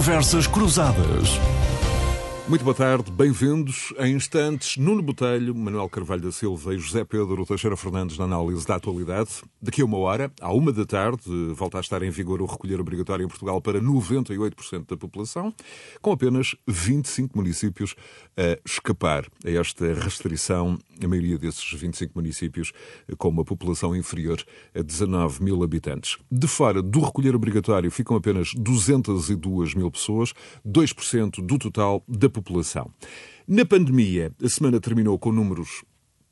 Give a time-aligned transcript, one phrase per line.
[0.00, 1.28] Conversas Cruzadas.
[2.48, 3.92] Muito boa tarde, bem-vindos.
[3.98, 8.66] Em instantes, Nuno Botelho, Manuel Carvalho da Silva e José Pedro Teixeira Fernandes na análise
[8.66, 9.30] da atualidade.
[9.60, 12.80] Daqui a uma hora, à uma da tarde, volta a estar em vigor o recolher
[12.80, 15.54] obrigatório em Portugal para 98% da população,
[16.00, 17.94] com apenas 25 municípios
[18.38, 20.78] a escapar a esta restrição.
[21.02, 22.72] A maioria desses 25 municípios
[23.16, 24.42] com uma população inferior
[24.74, 26.18] a 19 mil habitantes.
[26.30, 30.32] De fora do recolher obrigatório ficam apenas 202 mil pessoas,
[30.66, 32.90] 2% do total da população.
[33.46, 35.82] Na pandemia, a semana terminou com números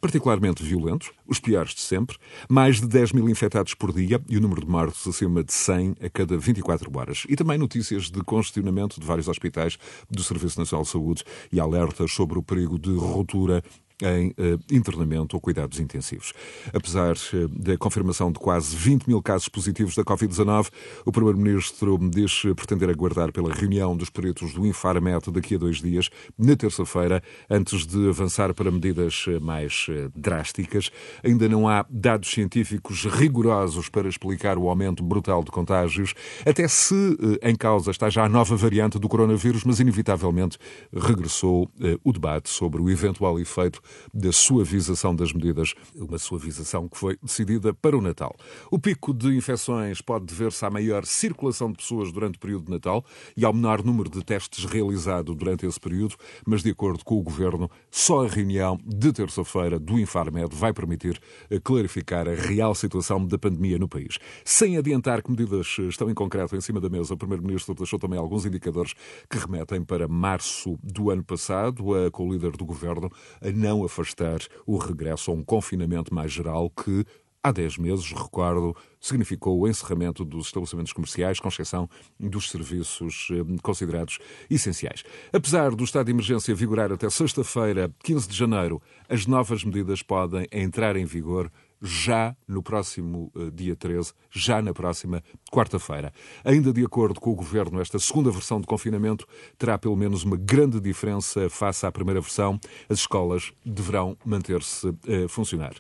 [0.01, 2.17] particularmente violentos, os piores de sempre,
[2.48, 5.97] mais de 10 mil infectados por dia e o número de mortes acima de 100
[6.01, 7.25] a cada 24 horas.
[7.29, 9.77] E também notícias de congestionamento de vários hospitais
[10.09, 13.62] do Serviço Nacional de Saúde e alertas sobre o perigo de ruptura
[14.02, 16.33] em uh, internamento ou cuidados intensivos.
[16.73, 20.69] Apesar uh, da confirmação de quase 20 mil casos positivos da Covid-19,
[21.05, 26.11] o Primeiro-Ministro diz pretender aguardar pela reunião dos peritos do Infarmed daqui a dois dias,
[26.39, 30.91] na terça-feira, antes de avançar para medidas eh, mais drásticas.
[31.23, 36.14] Ainda não há dados científicos rigorosos para explicar o aumento brutal de contágios,
[36.47, 36.95] até se
[37.42, 40.58] em causa está já a nova variante do coronavírus, mas inevitavelmente
[40.92, 41.70] regressou
[42.05, 43.80] o debate sobre o eventual efeito
[44.12, 48.34] da suavização das medidas, uma suavização que foi decidida para o Natal.
[48.70, 52.72] O pico de infecções pode dever-se à maior circulação de pessoas durante o período de
[52.72, 53.05] Natal
[53.36, 57.22] e ao menor número de testes realizado durante esse período, mas de acordo com o
[57.22, 61.20] Governo, só a reunião de terça-feira do Infarmed vai permitir
[61.62, 64.19] clarificar a real situação da pandemia no país.
[64.45, 68.19] Sem adiantar que medidas estão em concreto em cima da mesa, o Primeiro-Ministro deixou também
[68.19, 68.95] alguns indicadores
[69.28, 73.78] que remetem para março do ano passado, a, com o líder do Governo a não
[73.79, 77.05] não afastar o regresso a um confinamento mais geral que,
[77.43, 81.89] há 10 meses, recordo, significou o encerramento dos estabelecimentos comerciais, com exceção
[82.19, 84.19] dos serviços eh, considerados
[84.51, 85.05] essenciais.
[85.33, 90.47] Apesar do estado de emergência vigorar até sexta-feira, 15 de janeiro, as novas medidas podem
[90.51, 96.12] entrar em vigor já no próximo uh, dia 13, já na próxima quarta-feira.
[96.44, 100.36] Ainda de acordo com o Governo, esta segunda versão de confinamento terá pelo menos uma
[100.36, 102.58] grande diferença face à primeira versão.
[102.89, 105.74] As escolas deverão manter-se a uh, funcionar.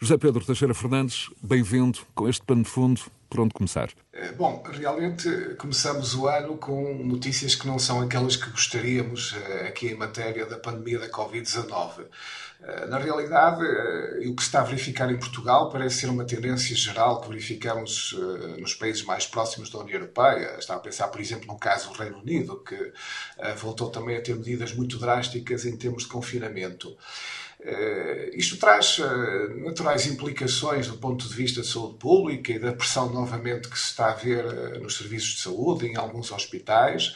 [0.00, 3.00] José Pedro Teixeira Fernandes, bem-vindo com este pano de fundo.
[3.28, 3.90] Por onde começar?
[4.10, 5.28] Eh, bom, realmente
[5.58, 9.34] começamos o ano com notícias que não são aquelas que gostaríamos
[9.66, 12.06] aqui em matéria da pandemia da Covid-19.
[12.60, 16.74] Eh, na realidade, eh, o que está a verificar em Portugal parece ser uma tendência
[16.74, 20.56] geral que verificamos eh, nos países mais próximos da União Europeia.
[20.58, 22.92] Está a pensar, por exemplo, no caso do Reino Unido, que
[23.56, 26.96] voltou também a ter medidas muito drásticas em termos de confinamento.
[28.34, 28.98] Isto traz
[29.64, 33.86] naturais implicações do ponto de vista de saúde pública e da pressão novamente que se
[33.86, 37.14] está a ver nos serviços de saúde, em alguns hospitais.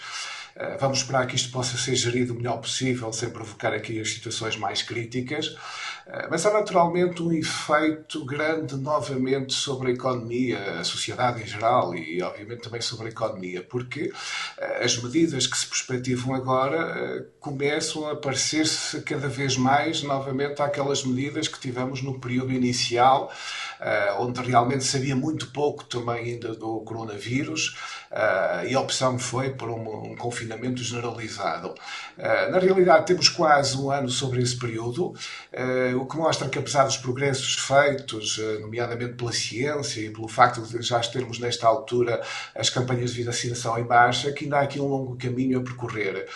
[0.54, 4.10] Eh, vamos esperar que isto possa ser gerido o melhor possível, sem provocar aqui as
[4.10, 5.56] situações mais críticas.
[6.06, 11.94] Eh, mas há naturalmente um efeito grande novamente sobre a economia, a sociedade em geral
[11.94, 14.12] e, obviamente, também sobre a economia, porque
[14.58, 21.04] eh, as medidas que se perspectivam agora começam a parecer-se cada vez mais novamente àquelas
[21.04, 23.32] medidas que tivemos no período inicial,
[24.18, 27.76] onde realmente sabia muito pouco também ainda do coronavírus
[28.68, 31.74] e a opção foi por um, um confinamento generalizado.
[32.16, 35.14] Eh, na realidade, temos quase um ano sobre esse período,
[35.98, 40.82] o que mostra que, apesar dos progressos feitos, nomeadamente pela ciência e pelo facto de
[40.82, 42.22] já termos nesta altura
[42.54, 46.28] as campanhas de vacinação em marcha, que ainda há aqui um longo caminho a percorrer.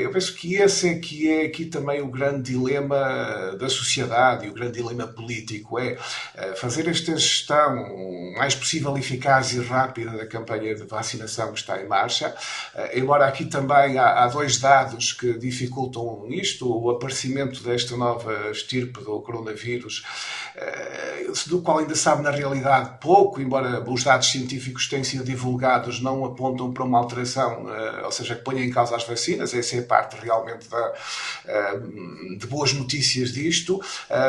[0.00, 4.50] Eu penso que esse é que é aqui também o grande dilema da sociedade e
[4.50, 5.96] o grande dilema político, é
[6.56, 11.86] fazer esta gestão mais possível eficaz e rápida da campanha de vacinação que está em
[11.86, 12.34] marcha,
[12.92, 19.00] embora aqui também há, há, dois dados que dificultam isto, o aparecimento desta nova estirpe
[19.02, 20.02] do coronavírus,
[20.56, 26.00] eh, do qual ainda sabe na realidade pouco, embora os dados científicos têm sido divulgados
[26.00, 29.76] não apontam para uma alteração, eh, ou seja, que ponha em causa as vacinas, essa
[29.76, 30.94] é parte realmente da,
[31.46, 31.78] eh,
[32.38, 33.80] de boas notícias disto,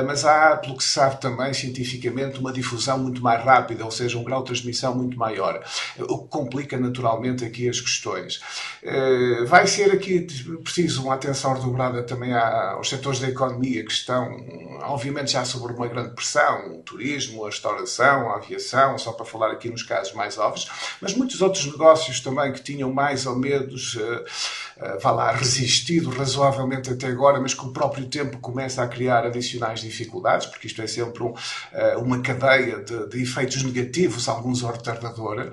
[0.05, 2.04] mas há, pelo que se sabe também cientificamente,
[2.39, 5.63] uma difusão muito mais rápida, ou seja, um grau de transmissão muito maior,
[5.99, 8.39] o que complica naturalmente aqui as questões.
[8.83, 10.27] Eh, vai ser aqui
[10.63, 14.25] preciso uma atenção redobrada também aos setores da economia que estão,
[14.83, 19.51] obviamente, já sob uma grande pressão, o turismo, a restauração, a aviação, só para falar
[19.51, 20.69] aqui nos casos mais óbvios,
[21.01, 24.23] mas muitos outros negócios também que tinham mais ou menos, uh,
[24.77, 29.25] uh, vá lá, resistido razoavelmente até agora, mas que o próprio tempo começa a criar
[29.25, 31.33] adicionais dificuldades, porque isto é sempre um,
[31.97, 35.51] uma cadeia de, de efeitos negativos, alguns ao retardador.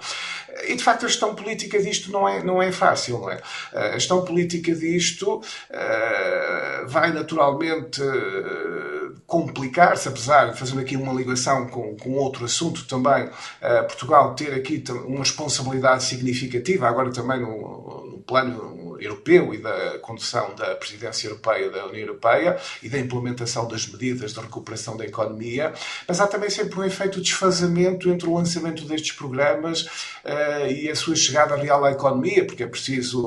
[0.66, 3.40] E, de facto, a gestão política disto não é, não é fácil, não é?
[3.72, 11.66] A gestão política disto uh, vai naturalmente uh, complicar-se, apesar de, fazendo aqui uma ligação
[11.68, 18.12] com, com outro assunto também, uh, Portugal ter aqui uma responsabilidade significativa, agora também no,
[18.12, 23.66] no plano europeu e da condução da presidência europeia da União Europeia e da implementação
[23.68, 25.72] das medidas de recuperação da economia,
[26.06, 30.90] mas há também sempre um efeito de desfazamento entre o lançamento destes programas uh, e
[30.90, 33.22] a sua chegada real à economia, porque é preciso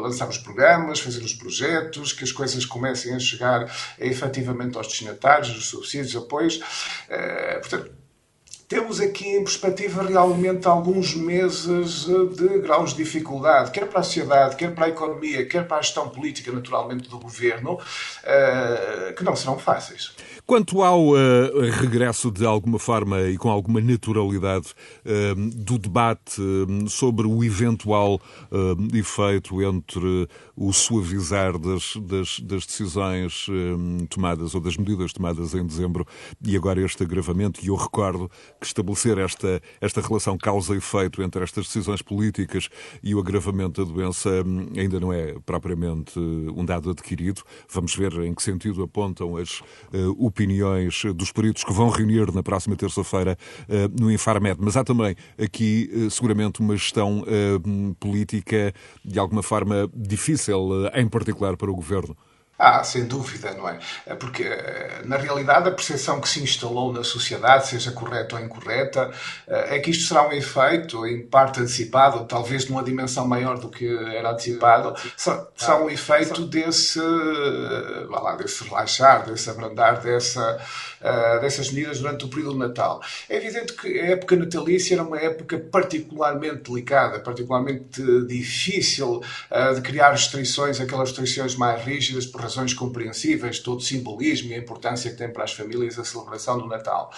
[0.00, 5.56] lançar os programas, fazer os projetos, que as coisas comecem a chegar efetivamente aos destinatários,
[5.56, 6.56] os subsídios, apoios.
[6.56, 7.97] Uh, portanto,
[8.68, 14.56] temos aqui em perspectiva realmente alguns meses de graus de dificuldade, quer para a sociedade,
[14.56, 17.80] quer para a economia, quer para a gestão política, naturalmente, do governo,
[18.22, 20.12] eh, que não serão fáceis.
[20.48, 24.68] Quanto ao uh, regresso de alguma forma e com alguma naturalidade
[25.04, 28.18] uh, do debate uh, sobre o eventual
[28.94, 33.46] efeito entre o suavizar das, das, das decisões
[34.08, 36.06] tomadas ou das medidas tomadas em dezembro
[36.42, 41.66] e agora este agravamento, e eu recordo que estabelecer esta, esta relação causa-efeito entre estas
[41.66, 42.68] decisões políticas
[43.02, 44.30] e o agravamento da doença
[44.76, 47.42] ainda não é propriamente um dado adquirido.
[47.70, 49.60] Vamos ver em que sentido apontam as
[50.16, 53.36] opiniões opiniões dos peritos que vão reunir na próxima terça-feira
[53.68, 57.58] eh, no Infarmed, mas há também aqui eh, seguramente uma gestão eh,
[57.98, 58.72] política
[59.04, 62.16] de alguma forma difícil, em particular para o governo.
[62.58, 63.78] Ah, sem dúvida, não é?
[64.04, 64.44] é porque,
[65.04, 69.12] na realidade, a percepção que se instalou na sociedade, seja correta ou incorreta,
[69.46, 73.86] é que isto será um efeito, em parte antecipado, talvez numa dimensão maior do que
[73.86, 76.98] era antecipado, será um efeito desse,
[78.08, 80.60] vá lá, desse relaxar, desse abrandar, dessa,
[81.40, 83.00] dessas medidas durante o período de Natal.
[83.28, 89.22] É evidente que a época natalícia era uma época particularmente delicada, particularmente difícil
[89.76, 94.58] de criar restrições, aquelas restrições mais rígidas, por razões compreensíveis, todo o simbolismo e a
[94.58, 97.12] importância que tem para as famílias a celebração do Natal.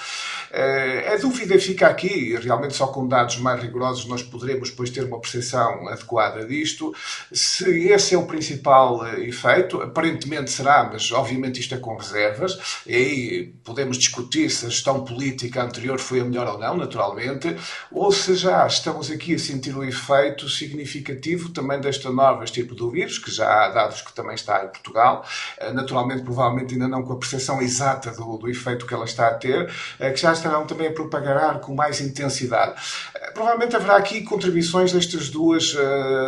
[0.50, 5.04] Eh, a dúvida fica aqui, realmente só com dados mais rigorosos nós poderemos depois ter
[5.04, 6.92] uma percepção adequada disto,
[7.32, 12.82] se esse é o principal eh, efeito, aparentemente será, mas obviamente isto é com reservas,
[12.86, 17.56] e aí podemos discutir se a gestão política anterior foi a melhor ou não, naturalmente,
[17.92, 22.90] ou se já estamos aqui a sentir o efeito significativo também desta nova tipo do
[22.90, 25.19] vírus, que já há dados que também está em Portugal,
[25.58, 29.28] eh, naturalmente, provavelmente ainda não com a percepção exata do, do efeito que ela está
[29.28, 32.74] a ter, eh, que já estarão também a propagar com mais intensidade.
[33.14, 35.76] Eh, provavelmente haverá aqui contribuições destas duas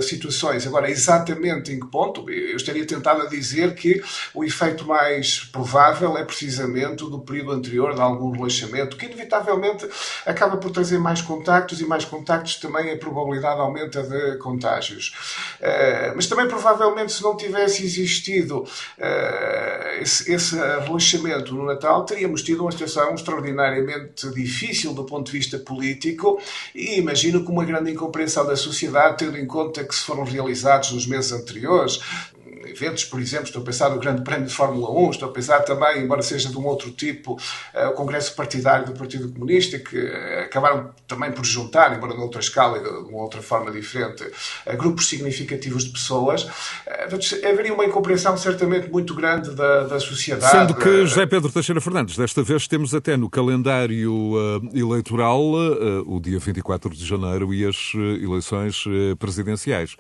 [0.02, 0.66] situações.
[0.66, 2.28] Agora, exatamente em que ponto?
[2.30, 4.02] Eu estaria tentado a dizer que
[4.34, 9.88] o efeito mais provável é precisamente do período anterior de algum relaxamento, que inevitavelmente
[10.24, 15.12] acaba por trazer mais contactos e mais contactos também a probabilidade aumenta de contágios.
[16.14, 18.64] Mas também provavelmente se não tivesse existido
[18.98, 25.38] uh, esse, esse relaxamento no Natal, teríamos tido uma situação extraordinariamente difícil do ponto de
[25.38, 26.40] vista político
[26.74, 30.92] e imagino com uma grande incompreensão da sociedade, tendo em conta que se foram realizados
[30.92, 32.00] nos meses anteriores
[32.66, 35.60] eventos, por exemplo, estou a pensar no Grande Prémio de Fórmula 1, estou a pensar
[35.60, 39.96] também, embora seja de um outro tipo, uh, o Congresso Partidário do Partido Comunista, que
[39.96, 44.22] uh, acabaram também por juntar, embora de outra escala e de, uma outra forma diferente,
[44.22, 46.46] uh, grupos significativos de pessoas.
[47.48, 50.50] haveria uma incompreensão certamente muito grande da, da sociedade.
[50.50, 54.32] Sendo que José Pedro Teixeira Fernandes, desta vez temos até no calendário
[54.74, 55.42] eleitoral
[56.06, 58.84] o dia 24 de janeiro e as eleições
[59.18, 59.96] presidenciais.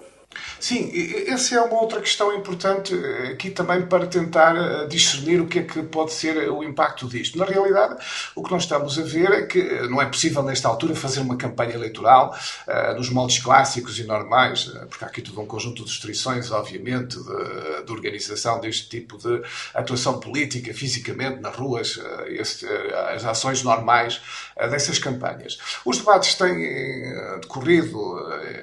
[0.62, 0.90] Sim,
[1.26, 5.58] essa é uma outra questão importante eh, aqui também para tentar eh, discernir o que
[5.58, 7.36] é que pode ser o impacto disto.
[7.36, 7.96] Na realidade,
[8.34, 11.36] o que nós estamos a ver é que não é possível, nesta altura, fazer uma
[11.36, 12.36] campanha eleitoral
[12.66, 17.16] uh, nos moldes clássicos e normais, porque há aqui todo um conjunto de restrições, obviamente,
[17.18, 19.42] de, de organização deste tipo de
[19.74, 24.20] atuação política, fisicamente, nas ruas, uh, uh, as ações normais
[24.56, 25.58] dessas campanhas.
[25.84, 27.10] Os debates têm
[27.40, 27.98] decorrido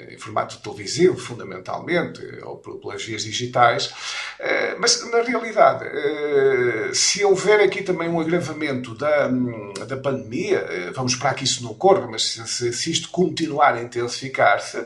[0.10, 3.94] em formato televisivo, fundamentalmente fundamentalmente, ou pelas vias digitais,
[4.40, 9.28] eh, mas na realidade, eh, se houver aqui também um agravamento da,
[9.86, 13.82] da pandemia, eh, vamos esperar que isso não ocorra, mas se, se isto continuar a
[13.82, 14.86] intensificar-se,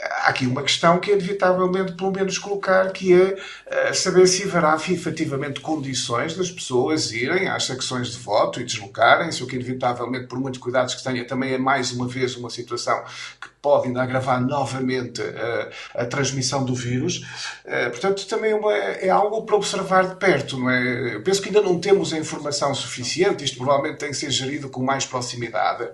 [0.00, 4.74] há aqui uma questão que é inevitavelmente, pelo menos, colocar, que é saber se haverá
[4.88, 10.40] efetivamente condições das pessoas irem às secções de voto e deslocarem-se, o que inevitavelmente, por
[10.40, 13.04] muitos cuidados que tenha, também é mais uma vez uma situação
[13.38, 17.24] que pode ainda agravar novamente a, a transmissão do vírus.
[17.90, 21.14] Portanto, também é, uma, é algo para observar de perto, não é?
[21.16, 24.68] Eu penso que ainda não temos a informação suficiente, isto provavelmente tem que ser gerido
[24.68, 25.88] com mais proximidade.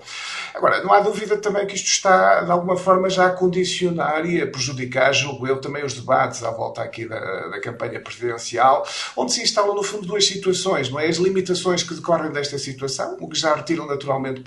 [0.55, 4.41] Agora, não há dúvida também que isto está, de alguma forma, já a condicionar e
[4.41, 9.33] a prejudicar, julgo eu, também os debates à volta aqui da, da campanha presidencial, onde
[9.33, 11.07] se instalam, no fundo, duas situações, não é?
[11.07, 14.43] As limitações que decorrem desta situação, o que já retiram naturalmente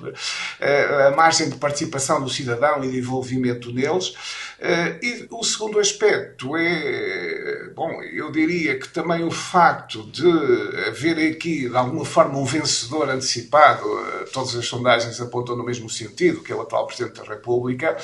[0.59, 4.13] eh, a margem de participação do cidadão e de envolvimento neles,
[4.59, 10.27] eh, e o segundo aspecto é, bom, eu diria que também o facto de
[10.87, 15.89] haver aqui, de alguma forma, um vencedor antecipado, eh, todas as sondagens apontam no mesmo
[15.89, 17.95] sentido, que é o atual Presidente da República,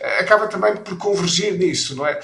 [0.00, 2.20] eh, acaba também por convergir nisso, não é?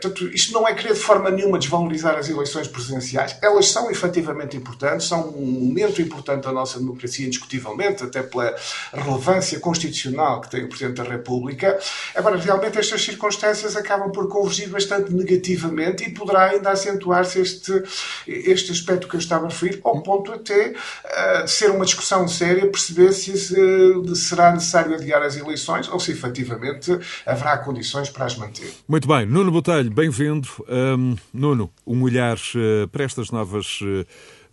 [0.00, 3.36] Portanto, isto não é querer de forma nenhuma desvalorizar as eleições presidenciais.
[3.42, 8.54] Elas são efetivamente importantes, são um momento importante da nossa democracia, indiscutivelmente, até pela
[8.92, 11.75] relevância constitucional que tem o Presidente da República.
[12.14, 17.82] Agora, realmente, estas circunstâncias acabam por convergir bastante negativamente e poderá ainda acentuar-se este,
[18.26, 22.26] este aspecto que eu estava a referir, ao ponto até uh, de ser uma discussão
[22.28, 28.26] séria, perceber se, se será necessário adiar as eleições ou se efetivamente haverá condições para
[28.26, 28.72] as manter.
[28.88, 29.26] Muito bem.
[29.26, 30.48] Nuno Botelho, bem-vindo.
[30.68, 33.80] Um, Nuno, um olhar uh, para estas novas.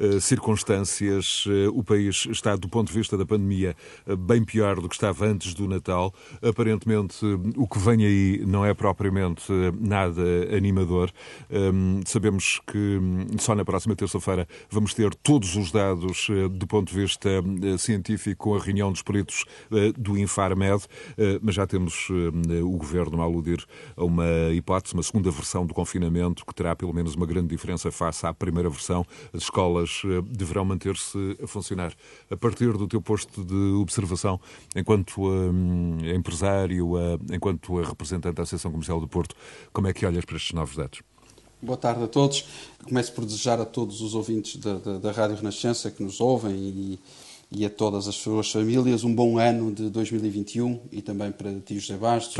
[0.03, 3.73] Eh, circunstâncias, eh, o país está, do ponto de vista da pandemia,
[4.05, 6.13] eh, bem pior do que estava antes do Natal.
[6.41, 9.45] Aparentemente, o que vem aí não é propriamente
[9.79, 10.21] nada
[10.53, 11.09] animador.
[11.49, 16.91] Ehm, sabemos que hum, só na próxima terça-feira vamos ter todos os dados do ponto
[16.91, 17.29] de vista
[17.77, 19.45] científico com a reunião dos peritos
[19.97, 20.85] do Infarmed,
[21.41, 23.63] mas já temos o governo a aludir
[23.95, 27.91] a uma hipótese, uma segunda versão do confinamento que terá pelo menos uma grande diferença
[27.91, 29.05] face à primeira versão.
[29.33, 31.93] As escolas escolas eh, deverão manter-se a funcionar.
[32.29, 34.39] A partir do teu posto de observação,
[34.75, 39.35] enquanto um, empresário, uh, enquanto representante da Associação Comercial do Porto,
[39.71, 41.01] como é que olhas para estes novos dados?
[41.61, 42.45] Boa tarde a todos.
[42.83, 46.53] Começo por desejar a todos os ouvintes da, da, da Rádio Renascença que nos ouvem
[46.53, 46.99] e,
[47.55, 51.79] e, a todas as suas famílias um bom ano de 2021 e também para ti,
[51.79, 52.33] José Bastos.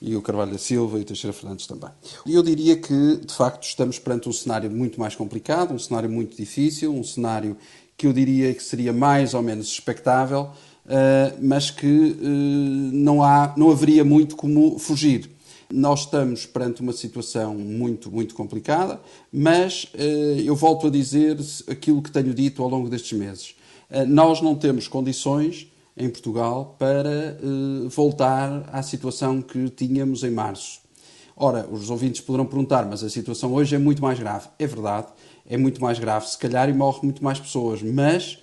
[0.00, 1.90] E, e o Carvalho da Silva e o Teixeira Fernandes também.
[2.26, 6.36] Eu diria que, de facto, estamos perante um cenário muito mais complicado, um cenário muito
[6.36, 7.56] difícil, um cenário
[7.96, 10.50] que eu diria que seria mais ou menos expectável,
[10.88, 12.26] eh, mas que eh,
[12.92, 15.30] não, há, não haveria muito como fugir.
[15.70, 19.00] Nós estamos perante uma situação muito, muito complicada,
[19.32, 23.54] mas eh, eu volto a dizer aquilo que tenho dito ao longo destes meses.
[24.06, 30.80] Nós não temos condições em Portugal para uh, voltar à situação que tínhamos em março.
[31.36, 34.48] Ora, os ouvintes poderão perguntar, mas a situação hoje é muito mais grave.
[34.58, 35.08] É verdade,
[35.46, 38.38] é muito mais grave, se calhar, e morre muito mais pessoas, mas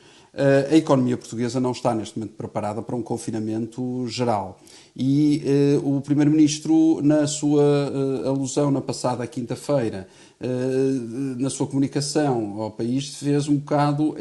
[0.72, 4.60] a economia portuguesa não está neste momento preparada para um confinamento geral.
[4.96, 5.44] E
[5.84, 7.63] uh, o Primeiro-Ministro, na sua
[8.25, 10.08] alusão na passada quinta-feira,
[11.38, 14.15] na sua comunicação ao país, fez um bocado,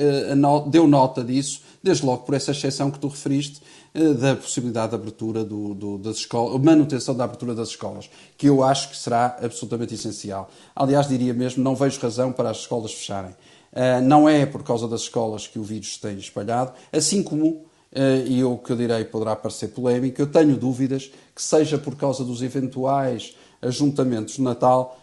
[0.70, 3.62] deu nota disso desde logo por essa exceção que tu referiste
[3.94, 8.48] eh, da possibilidade de abertura do, do, das escolas, manutenção da abertura das escolas, que
[8.48, 10.50] eu acho que será absolutamente essencial.
[10.74, 13.34] Aliás, diria mesmo, não vejo razão para as escolas fecharem.
[13.76, 18.24] Eh, não é por causa das escolas que o vírus tem espalhado, assim como, eh,
[18.26, 22.24] e o que eu direi poderá parecer polémico, eu tenho dúvidas que seja por causa
[22.24, 24.98] dos eventuais ajuntamentos de Natal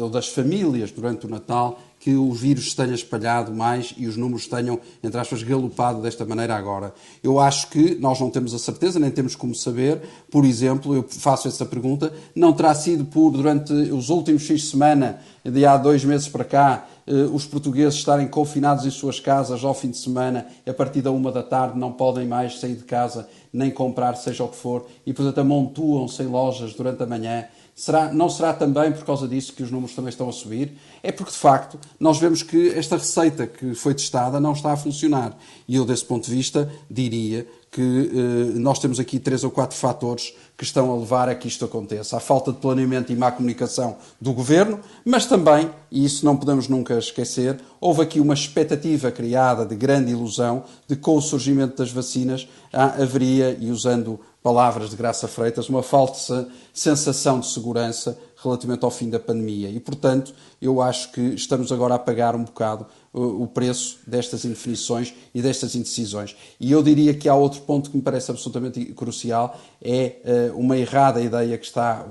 [0.00, 4.46] ou das famílias durante o Natal que o vírus tenha espalhado mais e os números
[4.46, 6.94] tenham, entre aspas, galopado desta maneira agora.
[7.22, 10.00] Eu acho que nós não temos a certeza, nem temos como saber.
[10.30, 15.20] Por exemplo, eu faço essa pergunta, não terá sido por, durante os últimos de semana,
[15.44, 16.86] de há dois meses para cá,
[17.32, 21.30] os portugueses estarem confinados em suas casas ao fim de semana, a partir da uma
[21.30, 25.12] da tarde não podem mais sair de casa, nem comprar seja o que for, e
[25.12, 27.46] portanto amontoam-se em lojas durante a manhã
[27.78, 30.78] Será, não será também por causa disso que os números também estão a subir?
[31.02, 34.78] É porque, de facto, nós vemos que esta receita que foi testada não está a
[34.78, 35.36] funcionar.
[35.68, 37.46] E eu, desse ponto de vista, diria
[37.76, 41.46] que eh, nós temos aqui três ou quatro fatores que estão a levar a que
[41.46, 42.16] isto aconteça.
[42.16, 46.68] A falta de planeamento e má comunicação do governo, mas também, e isso não podemos
[46.68, 51.90] nunca esquecer, houve aqui uma expectativa criada de grande ilusão de com o surgimento das
[51.90, 58.90] vacinas haveria, e usando palavras de Graça Freitas, uma falsa sensação de segurança relativamente ao
[58.90, 59.68] fim da pandemia.
[59.68, 65.14] E, portanto, eu acho que estamos agora a pagar um bocado o preço destas indefinições
[65.34, 66.36] e destas indecisões.
[66.60, 70.76] E eu diria que há outro ponto que me parece absolutamente crucial, é uh, uma
[70.76, 72.06] errada ideia que está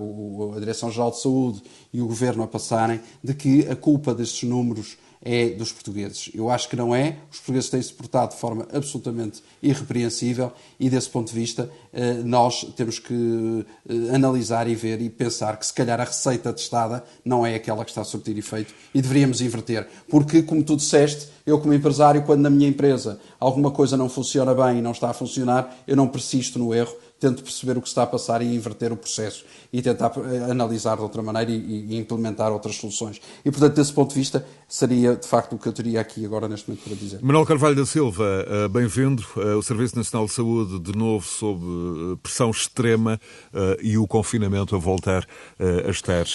[0.56, 1.62] a Direção-Geral de Saúde
[1.94, 6.30] e o Governo a passarem, de que a culpa destes números é dos portugueses.
[6.36, 7.18] Eu acho que não é.
[7.32, 11.85] Os portugueses têm-se portado de forma absolutamente irrepreensível e, desse ponto de vista, eh,
[12.24, 17.04] nós temos que eh, analisar e ver e pensar que, se calhar, a receita testada
[17.24, 19.88] não é aquela que está a surtir efeito e deveríamos inverter.
[20.10, 24.54] Porque, como tu disseste, eu, como empresário, quando na minha empresa alguma coisa não funciona
[24.54, 27.88] bem e não está a funcionar, eu não persisto no erro, tento perceber o que
[27.88, 31.94] está a passar e inverter o processo e tentar eh, analisar de outra maneira e,
[31.94, 33.22] e, implementar outras soluções.
[33.44, 36.48] E, portanto, desse ponto de vista, seria de facto o que eu teria aqui agora
[36.48, 37.20] neste momento para dizer.
[37.22, 39.24] Manuel Carvalho da Silva, eh, bem-vindo.
[39.38, 41.64] Eh, o Serviço Nacional de Saúde, de novo, sob
[42.22, 43.20] pressão extrema
[43.82, 45.26] e o confinamento a voltar
[45.86, 46.26] a estar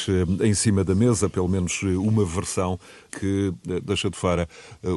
[0.43, 2.79] em cima da mesa, pelo menos uma versão
[3.11, 3.53] que
[3.85, 4.49] deixa de fora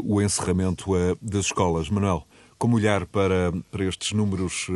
[0.04, 0.92] o encerramento
[1.22, 1.90] das escolas.
[1.90, 2.26] Manuel,
[2.58, 4.68] como olhar para, para estes números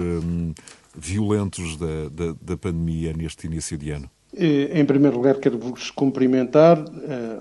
[0.95, 4.09] violentos da, da, da pandemia neste início de ano?
[4.35, 6.83] Eh, em primeiro lugar, quero vos cumprimentar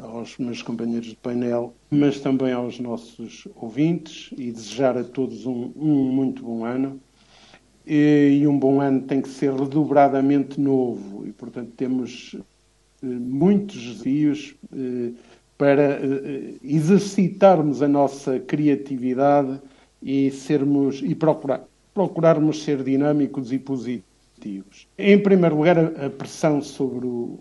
[0.02, 5.73] aos meus companheiros de painel, mas também aos nossos ouvintes e desejar a todos um,
[5.76, 7.00] um muito bom ano.
[7.87, 13.76] E, e, um bom ano tem que ser redobradamente novo e, portanto, temos uh, muitos
[13.76, 15.14] desafios uh,
[15.57, 16.00] para
[16.62, 19.61] exercitarmos a nossa criatividade
[20.02, 21.64] e sermos e procurar
[21.97, 24.87] procurarmos ser dinâmicos e positivos.
[24.99, 27.40] Em primeiro lugar, a pressão sobre o,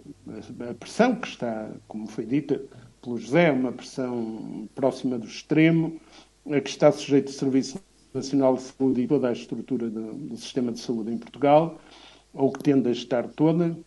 [0.70, 2.62] a pressão que está, como foi dita
[3.02, 6.00] pelo José, uma pressão próxima do extremo,
[6.50, 7.78] a que está sujeito o Serviço
[8.16, 11.80] Nacional de Saúde e toda a estrutura do, do sistema de saúde em Portugal,
[12.34, 13.78] ou que tende a estar toda.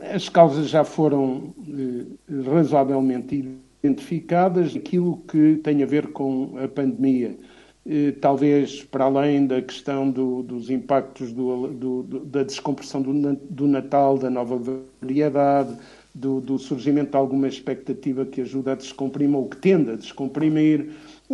[0.00, 7.36] As causas já foram eh, razoavelmente identificadas, aquilo que tem a ver com a pandemia
[7.86, 14.16] eh, talvez para além da questão do, dos impactos do, do, da descompressão do, Natal,
[14.16, 14.58] da nova
[15.02, 15.76] variedade,
[16.14, 20.92] do, surgimento de alguma expectativa que ajuda a descomprimir ou que tende a descomprimir,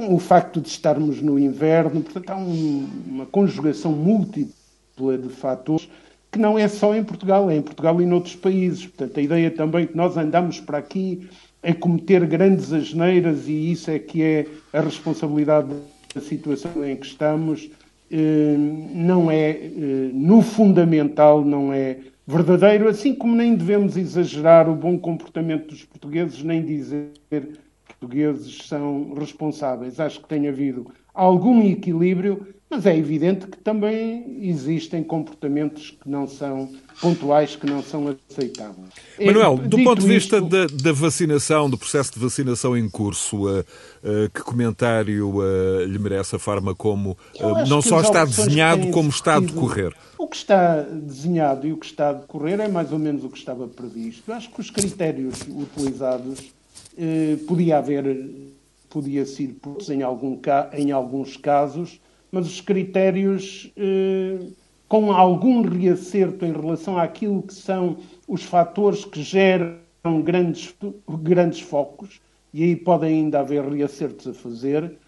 [0.08, 5.88] o facto de estarmos no inverno, portanto há um, uma conjugação múltipla de fatores
[6.30, 8.86] que não é só em Portugal, é em Portugal e noutros países.
[8.86, 11.28] Portanto, a ideia também que nós andamos para aqui
[11.62, 15.68] a cometer grandes asneiras e isso é que é a responsabilidade
[16.14, 17.70] a situação em que estamos
[18.10, 18.56] eh,
[18.92, 24.98] não é, eh, no fundamental, não é verdadeiro, assim como nem devemos exagerar o bom
[24.98, 27.10] comportamento dos portugueses, nem dizer
[28.00, 30.00] portugueses são responsáveis.
[30.00, 36.26] Acho que tem havido algum equilíbrio, mas é evidente que também existem comportamentos que não
[36.26, 38.88] são pontuais, que não são aceitáveis.
[39.20, 40.48] Manuel, do Dito ponto de vista isto...
[40.48, 45.98] da, da, vacinação, do processo de vacinação em curso, uh, uh, que comentário uh, lhe
[45.98, 47.18] merece a forma como
[47.68, 49.92] não só está desenhado, como está a decorrer?
[50.16, 53.28] O que está desenhado e o que está a decorrer é mais ou menos o
[53.28, 54.32] que estava previsto.
[54.32, 56.52] Acho que os critérios utilizados
[57.46, 58.26] podia haver,
[58.88, 59.54] podia ser
[59.90, 60.38] em, algum,
[60.72, 62.00] em alguns casos,
[62.30, 63.72] mas os critérios
[64.90, 70.74] com algum reacerto em relação àquilo que são os fatores que geram grandes,
[71.22, 72.20] grandes focos,
[72.52, 74.98] e aí podem ainda haver reacertos a fazer,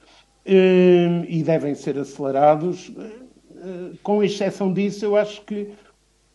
[0.47, 2.93] eh, e devem ser acelerados.
[2.97, 5.71] Eh, com exceção disso, eu acho que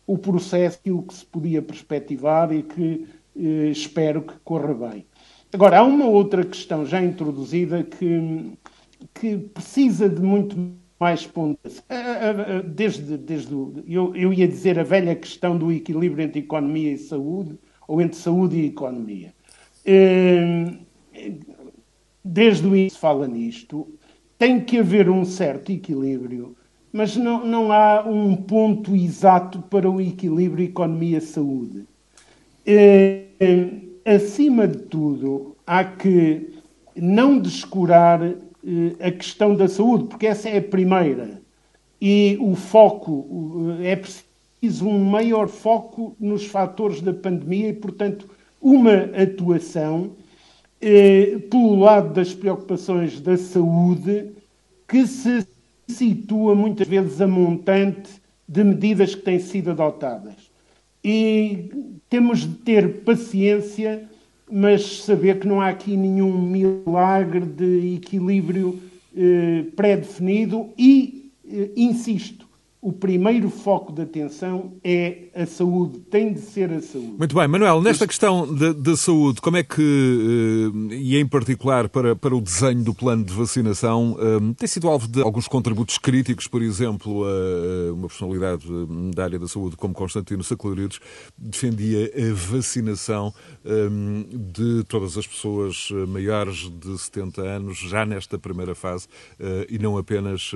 [0.06, 5.06] o processo, aquilo que se podia perspectivar e que eh, espero que corra bem.
[5.52, 8.52] Agora, há uma outra questão já introduzida que,
[9.14, 10.56] que precisa de muito
[11.00, 11.82] mais pontos.
[12.74, 13.52] Desde, desde
[13.86, 18.18] eu, eu ia dizer a velha questão do equilíbrio entre economia e saúde, ou entre
[18.18, 19.32] saúde e economia.
[19.86, 20.78] Hum,
[22.22, 23.88] desde o início fala nisto.
[24.36, 26.54] Tem que haver um certo equilíbrio,
[26.92, 31.86] mas não, não há um ponto exato para o equilíbrio economia-saúde.
[34.08, 36.60] Acima de tudo, há que
[36.96, 38.36] não descurar eh,
[39.00, 41.42] a questão da saúde, porque essa é a primeira.
[42.00, 48.26] E o foco, é preciso um maior foco nos fatores da pandemia e, portanto,
[48.62, 50.12] uma atuação
[50.80, 54.30] eh, pelo lado das preocupações da saúde
[54.88, 55.46] que se
[55.86, 58.10] situa muitas vezes a montante
[58.48, 60.50] de medidas que têm sido adotadas.
[61.04, 64.08] E temos de ter paciência
[64.50, 68.80] mas saber que não há aqui nenhum milagre de equilíbrio
[69.16, 72.47] eh, pré-definido e, eh, insisto,
[72.80, 77.14] o primeiro foco de atenção é a saúde, tem de ser a saúde.
[77.18, 79.82] Muito bem, Manuel, nesta questão da saúde, como é que,
[80.90, 84.88] eh, e em particular para, para o desenho do plano de vacinação, eh, tem sido
[84.88, 87.24] alvo de alguns contributos críticos, por exemplo,
[87.92, 91.00] uma personalidade eh, da área da saúde como Constantino Saclarides
[91.36, 93.34] defendia a vacinação
[94.54, 99.08] de todas as pessoas maiores de 70 anos já nesta primeira fase
[99.68, 100.52] e não apenas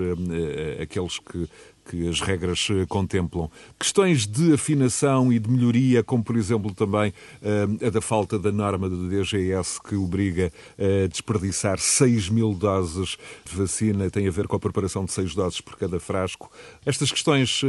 [0.81, 1.49] aqueles que
[1.85, 3.51] que as regras eh, contemplam.
[3.79, 8.53] Questões de afinação e de melhoria, como por exemplo também eh, a da falta da
[8.53, 14.47] norma do DGS que obriga a desperdiçar 6 mil doses de vacina, tem a ver
[14.47, 16.51] com a preparação de 6 doses por cada frasco.
[16.87, 17.69] Estas questões eh,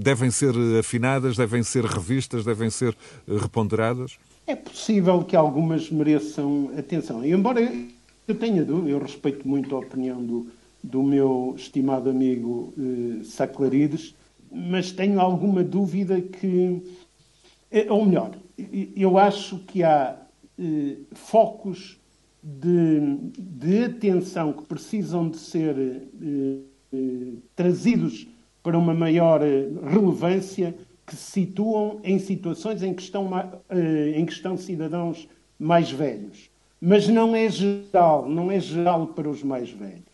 [0.00, 4.18] devem ser afinadas, devem ser revistas, devem ser reponderadas?
[4.46, 7.24] É possível que algumas mereçam atenção.
[7.24, 7.60] E embora
[8.26, 10.46] eu tenha dúvida, eu respeito muito a opinião do,
[10.82, 14.14] do meu estimado amigo eh, Saclarides,
[14.50, 16.82] mas tenho alguma dúvida que.
[17.70, 18.32] Eh, ou melhor,
[18.96, 20.16] eu acho que há
[20.58, 21.98] eh, focos
[22.42, 26.58] de, de, atenção que precisam de ser eh,
[26.92, 28.26] eh trazidos
[28.62, 30.74] para uma maior eh, relevância
[31.06, 33.30] que se situam em situações em que estão,
[33.68, 36.50] eh, em que estão cidadãos mais velhos.
[36.80, 40.11] Mas não é geral, não é geral para os mais velhos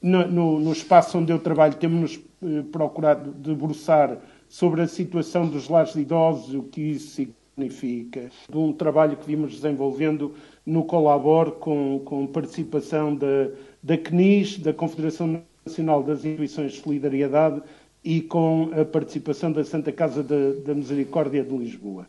[0.00, 5.68] no, no, no espaço onde eu trabalho, temos eh, procurado debruçar sobre a situação dos
[5.68, 10.34] lares de idosos, o que isso significa, de um trabalho que vimos desenvolvendo
[10.64, 13.50] no Colabor, com, com participação da,
[13.82, 17.62] da CNIS, da Confederação Nacional das Instituições de Solidariedade,
[18.04, 22.06] e com a participação da Santa Casa da, da Misericórdia de Lisboa.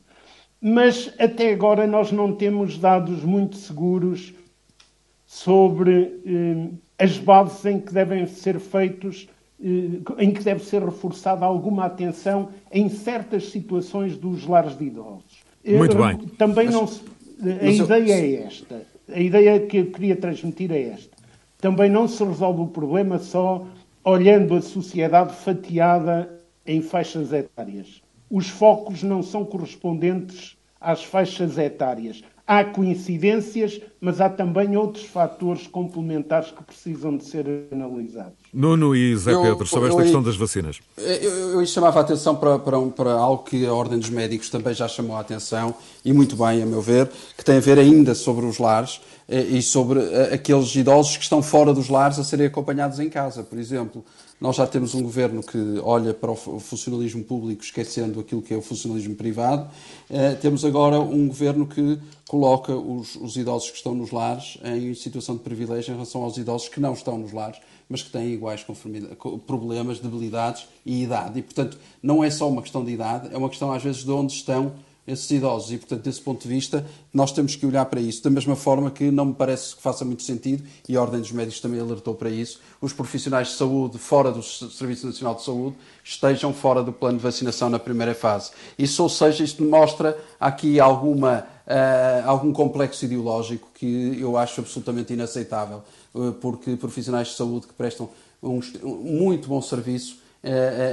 [0.61, 4.33] Mas até agora nós não temos dados muito seguros
[5.31, 9.29] sobre eh, as bases em que devem ser feitos,
[9.63, 15.43] eh, em que deve ser reforçada alguma atenção em certas situações dos lares de idosos.
[15.63, 16.17] Muito bem.
[16.35, 17.03] Também mas, não se,
[17.61, 18.41] a ideia eu...
[18.41, 18.81] é esta.
[19.07, 21.15] A ideia que eu queria transmitir é esta.
[21.59, 23.67] Também não se resolve o problema só
[24.03, 26.27] olhando a sociedade fatiada
[26.65, 28.01] em faixas etárias.
[28.31, 32.23] Os focos não são correspondentes às faixas etárias.
[32.51, 38.33] Há coincidências, mas há também outros fatores complementares que precisam de ser analisados.
[38.51, 40.79] Nuno e Zé Pedro, sobre esta eu, questão das vacinas.
[40.97, 44.49] Eu, eu, eu chamava a atenção para, para, para, algo que a Ordem dos Médicos
[44.49, 47.07] também já chamou a atenção, e muito bem, a meu ver,
[47.37, 51.23] que tem a ver ainda sobre os lares eh, e sobre eh, aqueles idosos que
[51.23, 54.03] estão fora dos lares a serem acompanhados em casa, por exemplo.
[54.39, 58.57] Nós já temos um governo que olha para o funcionalismo público esquecendo aquilo que é
[58.57, 59.69] o funcionalismo privado.
[60.09, 64.93] Uh, temos agora um governo que coloca os, os, idosos que estão nos lares em
[64.93, 68.31] situação de privilégio em relação aos idosos que não estão nos lares, mas que têm
[68.31, 68.65] iguais
[69.45, 71.39] problemas, debilidades e idade.
[71.39, 74.11] E, portanto, não é só uma questão de idade, é uma questão, às vezes, de
[74.11, 74.73] onde estão
[75.11, 75.71] esses idosos.
[75.71, 78.23] E, portanto, desse ponto de vista, nós temos que olhar para isso.
[78.23, 81.31] Da mesma forma que não me parece que faça muito sentido, e a Ordem dos
[81.31, 85.75] Médicos também alertou para isso, os profissionais de saúde fora do Serviço Nacional de Saúde
[86.03, 88.51] estejam fora do plano de vacinação na primeira fase.
[88.77, 95.13] Isso, ou seja, isto mostra aqui alguma, uh, algum complexo ideológico que eu acho absolutamente
[95.13, 98.09] inaceitável, uh, porque profissionais de saúde que prestam
[98.41, 100.18] um, um muito bom serviço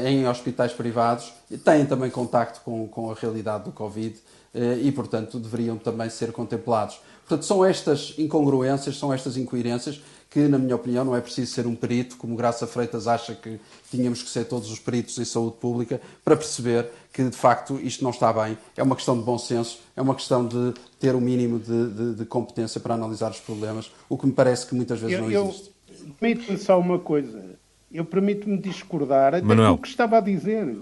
[0.06, 1.32] em hospitais privados,
[1.64, 4.16] têm também contacto com, com a realidade do Covid
[4.56, 6.98] eh, e, portanto, deveriam também ser contemplados.
[7.28, 11.66] Portanto, são estas incongruências, são estas incoerências que, na minha opinião, não é preciso ser
[11.66, 15.56] um perito, como Graça Freitas acha que tínhamos que ser todos os peritos em saúde
[15.58, 18.56] pública, para perceber que, de facto, isto não está bem.
[18.76, 21.90] É uma questão de bom senso, é uma questão de ter o um mínimo de,
[21.90, 25.22] de, de, competência para analisar os problemas, o que me parece que muitas vezes eu,
[25.22, 25.70] não existe.
[26.18, 27.55] Permite-me só uma coisa
[27.96, 30.76] eu permito-me discordar até do que estava a dizer.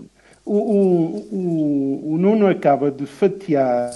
[0.44, 3.90] O, o, o, o Nuno acaba de fatiar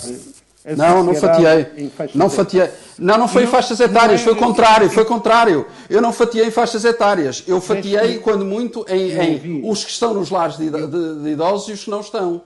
[0.76, 1.90] não, não fatiei.
[2.14, 2.68] Não fatiei.
[2.98, 5.66] Não, não foi não, em faixas etárias, é, foi o contrário, foi o contrário.
[5.88, 7.44] Eu não fatiei em faixas etárias.
[7.46, 11.68] Eu fatiei, quando muito, em, em os que estão nos lares de, de, de, idosos
[11.68, 12.42] e os que não estão.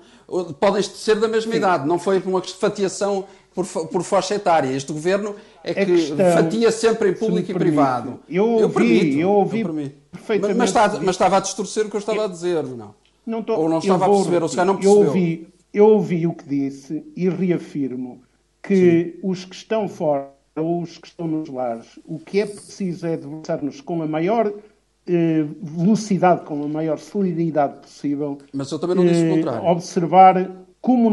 [0.60, 1.58] Podem ser da mesma Sim.
[1.58, 4.68] idade, não foi uma fatiação por, por faixa etária.
[4.68, 8.20] Este governo é que questão, fatia sempre em público e privado.
[8.28, 10.58] Eu ouvi, eu, permito, eu ouvi eu perfeitamente.
[10.58, 12.94] Mas, mas, mas, estava a distorcer o que eu estava eu, a dizer, não?
[13.26, 15.02] não tô, ou não estava a perceber, ou se não percebeu.
[15.02, 18.22] Eu ouvi, eu ouvi o que disse e reafirmo
[18.62, 19.20] que Sim.
[19.22, 23.16] os que estão fora ou os que estão nos lares, o que é preciso é
[23.16, 24.52] debruçar-nos com a maior
[25.06, 28.38] eh, velocidade, com a maior celeridade possível.
[28.52, 29.66] Mas eu também não disse o contrário.
[29.66, 31.08] Eh, observar como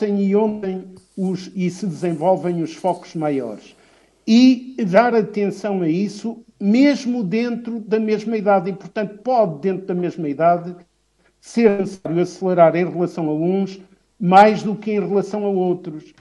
[0.00, 0.84] e onde
[1.16, 3.76] os, e se desenvolvem os focos maiores.
[4.26, 8.70] E dar atenção a isso, mesmo dentro da mesma idade.
[8.70, 10.74] E, portanto, pode, dentro da mesma idade,
[11.40, 13.80] ser necessário acelerar em relação a uns
[14.18, 16.14] mais do que em relação a outros.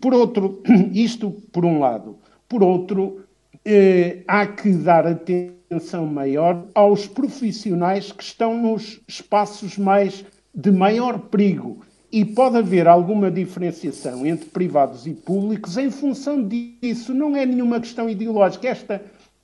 [0.00, 2.18] Por outro, isto por um lado.
[2.48, 3.24] Por outro,
[3.64, 11.18] eh, há que dar atenção maior aos profissionais que estão nos espaços mais de maior
[11.18, 11.84] perigo.
[12.16, 17.12] E pode haver alguma diferenciação entre privados e públicos em função disso.
[17.12, 18.68] Não é nenhuma questão ideológica.
[18.68, 19.02] Esta,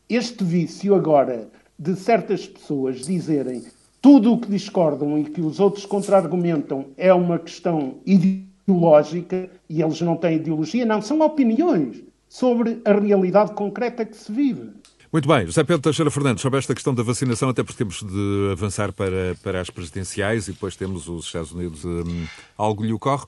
[0.08, 3.64] este vício agora de certas pessoas dizerem
[4.00, 10.00] tudo o que discordam e que os outros contra-argumentam é uma questão ideológica e eles
[10.00, 14.70] não têm ideologia, não, são opiniões sobre a realidade concreta que se vive.
[15.12, 18.52] Muito bem, José Pedro Teixeira Fernandes, sobre esta questão da vacinação, até porque temos de
[18.52, 21.84] avançar para, para as presidenciais e depois temos os Estados Unidos.
[21.84, 23.26] Um, algo lhe ocorre?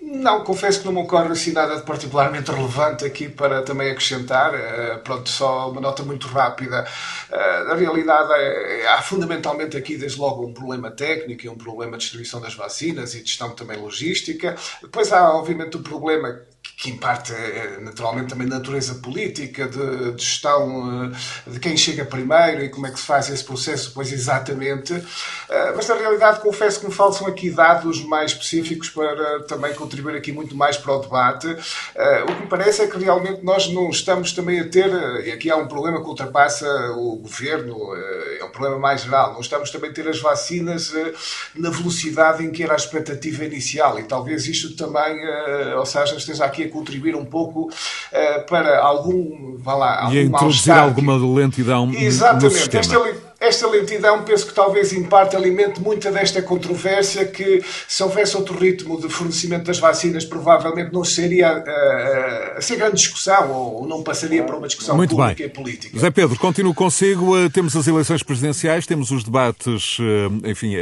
[0.00, 4.54] Não, confesso que não me ocorre assim nada de particularmente relevante aqui para também acrescentar.
[4.54, 6.86] Uh, pronto, só uma nota muito rápida.
[7.28, 11.92] Uh, na realidade, é, há fundamentalmente aqui, desde logo, um problema técnico e um problema
[11.92, 14.54] de distribuição das vacinas e de gestão também logística.
[14.80, 20.22] Depois há, obviamente, o problema que em parte é naturalmente também natureza política, de, de,
[20.22, 24.12] gestão eh, de quem chega primeiro e como é que se faz esse processo, pois
[24.12, 24.94] exatamente.
[24.94, 30.16] Eh, mas na realidade confesso que me faltam aqui dados mais específicos para também contribuir
[30.16, 31.56] aqui muito mais para o debate.
[31.94, 34.90] Eh, o que me parece é que realmente nós não estamos também a ter,
[35.24, 37.76] e aqui há um problema que ultrapassa o governo,
[38.38, 40.92] é um problema mais geral, não estamos também a ter as vacinas
[41.54, 45.18] na velocidade em que era a expectativa inicial e talvez isto também,
[45.76, 47.70] ou seja, esteja aqui a contribuir um pouco
[48.48, 52.44] para algum, vá lá, algum e a introduzir alguma lentidão Exatamente.
[52.44, 52.80] no sistema.
[52.80, 58.36] Esta, esta lentidão penso que talvez em parte alimente muita desta controvérsia que se houvesse
[58.36, 63.86] outro ritmo de fornecimento das vacinas provavelmente não seria uh, a ser grande discussão ou
[63.86, 65.46] não passaria para uma discussão Muito pública bem.
[65.46, 65.94] e política.
[65.94, 67.48] José Pedro, continuo consigo.
[67.50, 69.98] Temos as eleições presidenciais, temos os debates,
[70.44, 70.74] enfim,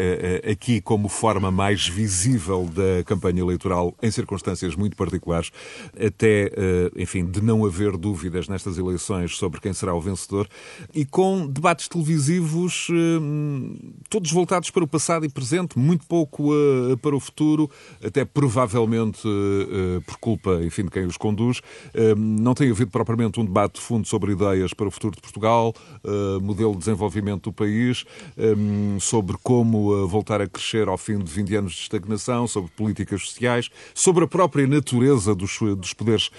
[0.50, 5.50] aqui como forma mais visível da campanha eleitoral em circunstâncias muito particulares,
[5.94, 6.50] até,
[6.96, 10.48] enfim, de não haver dúvidas nestas eleições sobre quem será o vencedor
[10.94, 16.54] e com debates televisivos objetivos eh, todos voltados para o passado e presente, muito pouco
[16.54, 17.70] eh, para o futuro,
[18.04, 21.60] até provavelmente eh, por culpa, enfim, de quem os conduz.
[22.16, 25.74] Não tem havido propriamente um debate de fundo sobre ideias para o futuro de Portugal,
[26.42, 28.04] modelo de desenvolvimento do país,
[29.00, 33.70] sobre como voltar a crescer ao fim de 20 anos de estagnação, sobre políticas sociais,
[33.94, 36.30] sobre a própria natureza dos, dos poderes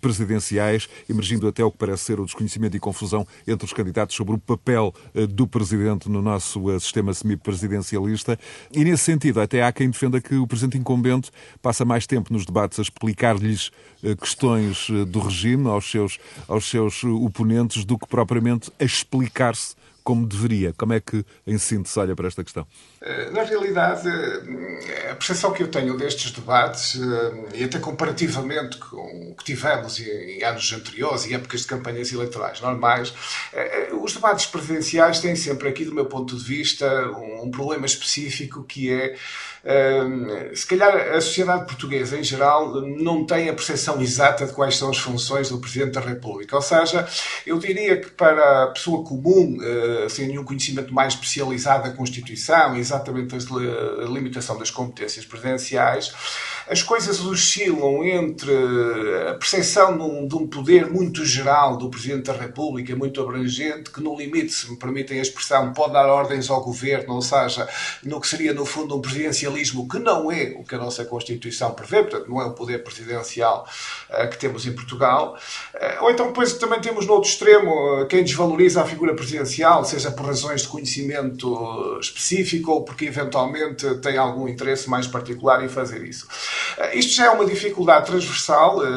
[0.00, 4.34] presidenciais, emergindo até o que parece ser o desconhecimento e confusão entre os candidatos sobre
[4.34, 4.94] o papel
[5.30, 8.38] do Presidente no nosso eh, sistema semipresidencialista.
[8.72, 12.44] E, nesse sentido, até há quem defenda que o Presidente incumbente passa mais tempo nos
[12.44, 13.70] debates a explicar-lhes
[14.02, 19.74] eh, questões eh, do regime aos seus, aos seus oponentes do que propriamente a explicar-se
[20.02, 20.72] como deveria.
[20.76, 22.66] Como é que, em síntese, olha para esta questão?
[23.02, 28.76] Eh, na realidade, eh, a percepção que eu tenho destes debates, eh, e até comparativamente
[28.76, 33.14] com o que tivemos em anos anteriores e épocas de campanhas eleitorais normais,
[34.02, 36.86] os debates presidenciais têm sempre aqui, do meu ponto de vista,
[37.42, 39.16] um problema específico que é
[40.54, 44.88] se calhar a sociedade portuguesa em geral não tem a percepção exata de quais são
[44.88, 46.56] as funções do Presidente da República.
[46.56, 47.06] Ou seja,
[47.46, 49.58] eu diria que para a pessoa comum,
[50.08, 56.12] sem nenhum conhecimento mais especializado da Constituição, exatamente a limitação das competências presidenciais,
[56.70, 58.52] as coisas oscilam entre
[59.28, 63.90] a percepção de um, de um, poder muito geral do Presidente da República, muito abrangente,
[63.90, 67.68] que no limite, se me permitem a expressão, pode dar ordens ao governo, ou seja,
[68.04, 71.72] no que seria no fundo um presidencialismo que não é o que a nossa Constituição
[71.72, 73.66] prevê, portanto não é o poder presidencial
[74.08, 75.36] uh, que temos em Portugal.
[75.74, 79.84] Uh, ou então depois também temos no outro extremo uh, quem desvaloriza a figura presidencial,
[79.84, 85.68] seja por razões de conhecimento específico ou porque eventualmente tem algum interesse mais particular em
[85.68, 86.28] fazer isso.
[86.78, 88.88] Eh, isto já é uma dificuldade transversal, eh,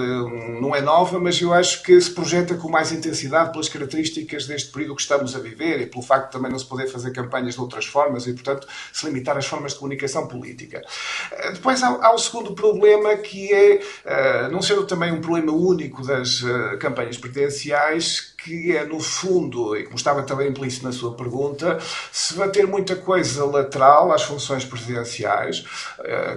[0.61, 4.71] não é nova, mas eu acho que se projeta com mais intensidade pelas características deste
[4.71, 7.55] período que estamos a viver e pelo facto de também não se poder fazer campanhas
[7.55, 10.81] de outras formas e, portanto, se limitar às formas de comunicação política.
[11.31, 16.43] Eh, depois há, o segundo problema que é, não sendo também um problema único das
[16.79, 21.79] campanhas presidenciais, que é, no fundo, e como estava também implícito na sua pergunta,
[22.11, 25.65] se vai ter muita coisa lateral às funções presidenciais,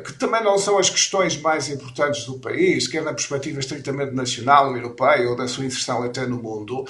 [0.04, 4.74] que também não são as questões mais importantes do país, quer na perspectiva estritamente nacional,
[4.74, 6.84] europeia ou da sua inserção até no mundo,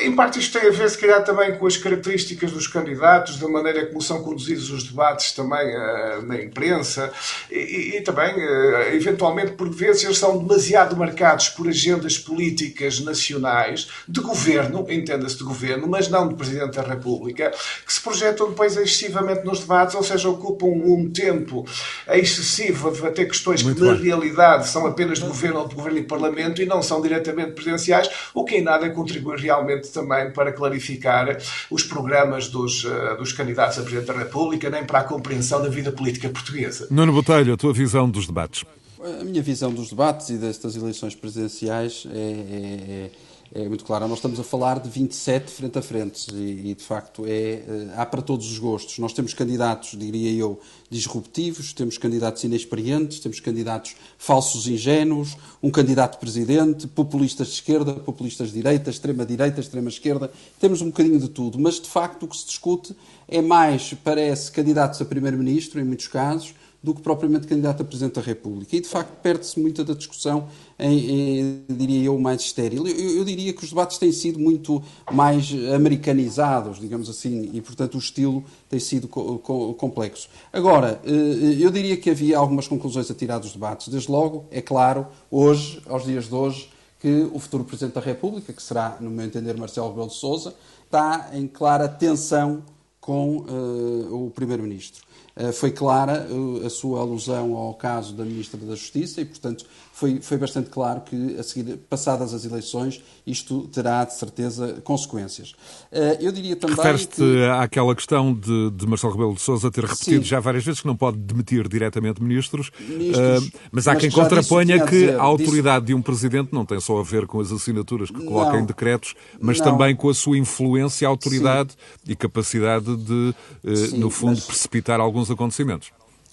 [0.00, 3.48] Em parte isto tem a ver, se calhar, também com as características dos candidatos, da
[3.48, 7.10] maneira como são conduzidos os debates também uh, na imprensa
[7.50, 13.88] e, e também, uh, eventualmente, por vezes, eles são demasiado marcados por agendas políticas nacionais,
[14.08, 17.52] de governo, entenda-se de governo, mas não de Presidente da República,
[17.84, 21.66] que se projetam depois excessivamente nos debates, ou seja, ocupam um tempo
[22.08, 23.92] excessivo a debater questões Muito que, bem.
[23.92, 27.52] na realidade, são apenas de governo ou de governo e parlamento e não são diretamente
[27.52, 31.38] presidenciais, o que em nada contribui realmente também para clarificar
[31.70, 35.68] os programas dos, uh, dos candidatos a Presidente da República, nem para a compreensão da
[35.68, 36.88] vida política portuguesa.
[36.90, 38.64] Nuno Botelho, a tua visão dos debates?
[39.00, 43.10] A minha visão dos debates e destas eleições presidenciais é, é, é,
[43.54, 44.06] é muito clara.
[44.06, 47.88] Nós estamos a falar de 27 frente a frente e, e, de facto, é, eh,
[47.96, 48.98] há para todos os gostos.
[48.98, 56.18] Nós temos candidatos, diria eu, disruptivos, temos candidatos inexperientes, temos candidatos falsos ingênuos, um candidato
[56.18, 60.30] presidente, populistas de esquerda, populistas de direita, extrema-direita, extrema-esquerda.
[60.60, 62.94] Temos um bocadinho de tudo, mas de facto o que se discute
[63.26, 68.14] é mais, parece, candidatos a primeiro-ministro, em muitos casos, do que propriamente candidato a Presidente
[68.14, 68.76] da República.
[68.76, 72.86] E, de facto, perde-se muita da discussão em, em, diria eu, mais estéril.
[72.86, 77.96] Eu, eu, diria que os debates têm sido muito mais americanizados, digamos assim, e, portanto,
[77.96, 80.28] o estilo tem sido co co complexo.
[80.52, 83.88] Agora, eh, eu diria que havia algumas conclusões a tirar dos debates.
[83.88, 88.52] Desde logo, é claro, hoje, aos dias de hoje, que o futuro Presidente da República,
[88.52, 92.62] que será, no meu entender, Marcelo Rebelo de Sousa, está em clara tensão
[93.00, 95.07] com uh, o Primeiro-Ministro.
[95.38, 99.64] Uh, foi clara uh, a sua alusão ao caso da Ministra da Justiça e, portanto,
[99.98, 105.56] foi, foi bastante claro que, a seguir, passadas as eleições, isto terá, de certeza, consequências.
[105.90, 106.76] Eh, eu diria também.
[106.76, 107.44] Refere-te que...
[107.60, 110.28] àquela questão de, de Marcelo Rebelo de Souza ter repetido Sim.
[110.28, 114.84] já várias vezes que não pode demitir diretamente ministros, ministros mas há mas quem contraponha
[114.84, 115.86] que, que a autoridade disse...
[115.86, 118.60] de um presidente não tem só a ver com as assinaturas que coloca não.
[118.60, 119.64] em decretos, mas não.
[119.64, 122.12] também com a sua influência, autoridade Sim.
[122.12, 123.34] e capacidade de,
[123.74, 124.44] Sim, no fundo, mas...
[124.44, 125.90] precipitar alguns acontecimentos.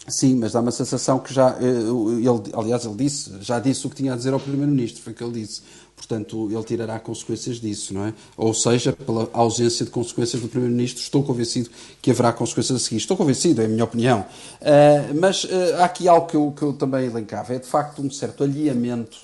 [0.08, 3.89] Sim, mas dá uma sensação que já, eh, ele, aliás, ele disse, já disse o
[3.89, 5.62] que tinha a dizer ao Primeiro-Ministro, foi o que ele disse.
[5.95, 8.13] Portanto, ele tirará consequências disso, não é?
[8.38, 11.69] Ou seja, pela ausência de consequências do Primeiro-Ministro, estou convencido
[12.01, 12.97] que haverá consequências a seguir.
[12.97, 14.19] Estou convencido, é a minha opinião.
[14.62, 15.47] Uh, mas uh,
[15.79, 19.17] há aqui algo que eu, que eu também elencava, é de facto um certo alinhamento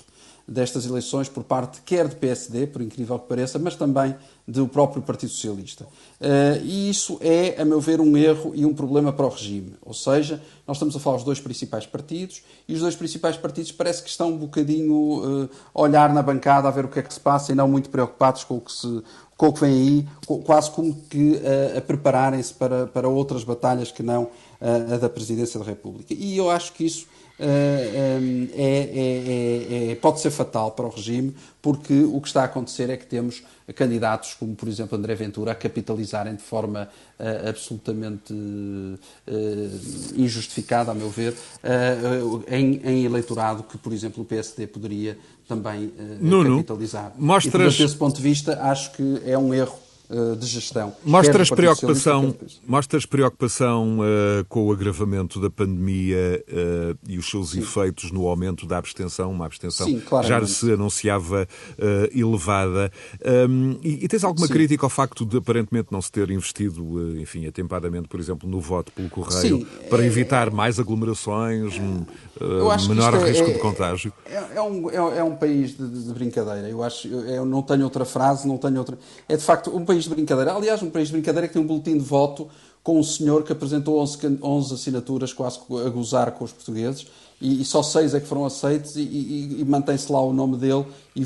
[0.48, 5.02] destas eleições por parte quer de PSD, por incrível que pareça, mas também do próprio
[5.02, 5.84] Partido Socialista.
[6.20, 9.74] Uh, e isso é, a meu ver, um erro e um problema para o regime.
[9.82, 13.72] Ou seja, nós estamos a falar dos dois principais partidos e os dois principais partidos
[13.72, 17.02] parece que estão um bocadinho uh, a olhar na bancada a ver o que é
[17.02, 19.02] que se passa e não muito preocupados com o que, se,
[19.36, 20.08] com o que vem aí,
[20.44, 24.30] quase como que uh, a prepararem-se para, para outras batalhas que não
[24.94, 26.14] a da Presidência da República.
[26.14, 32.02] E eu acho que isso é, é, é, pode ser fatal para o regime, porque
[32.04, 33.42] o que está a acontecer é que temos
[33.74, 38.98] candidatos como, por exemplo, André Ventura, a capitalizarem de forma uh, absolutamente uh,
[40.16, 45.16] injustificada, a meu ver, uh, em, em, eleitorado que, por exemplo, o PSD poderia
[45.48, 45.92] também
[46.56, 47.12] capitalizar.
[47.16, 47.74] Mostras...
[47.74, 49.81] E, desse ponto de vista, acho que é um erro eh,
[50.38, 50.94] de gestão.
[51.04, 52.34] Mostras preocupação,
[52.66, 57.60] mostras preocupação uh, com o agravamento da pandemia uh, e os seus Sim.
[57.60, 61.46] efeitos no aumento da abstenção, uma abstenção Sim, já se anunciava
[61.78, 62.90] uh, elevada.
[63.48, 64.52] Um, e, e, tens alguma Sim.
[64.52, 68.92] crítica ao facto de aparentemente não se ter investido, enfim, atempadamente, por exemplo, no voto
[68.92, 74.12] pelo correio, para é, evitar mais aglomerações, é, menor é, risco é, de contágio?
[74.26, 76.68] É, é, um, é, é, um país de, de, brincadeira.
[76.68, 78.98] Eu acho, eu não tenho outra frase, não tenho outra.
[79.28, 80.54] É de facto um país país de brincadeira.
[80.54, 82.48] Aliás, um país de brincadeira que tem um boletim de voto
[82.82, 87.06] com um senhor que apresentou 11, 11 assinaturas quase a gozar com os portugueses
[87.40, 90.56] e, e, só seis é que foram aceitos e, e, e mantém-se lá o nome
[90.56, 90.84] dele
[91.14, 91.22] e,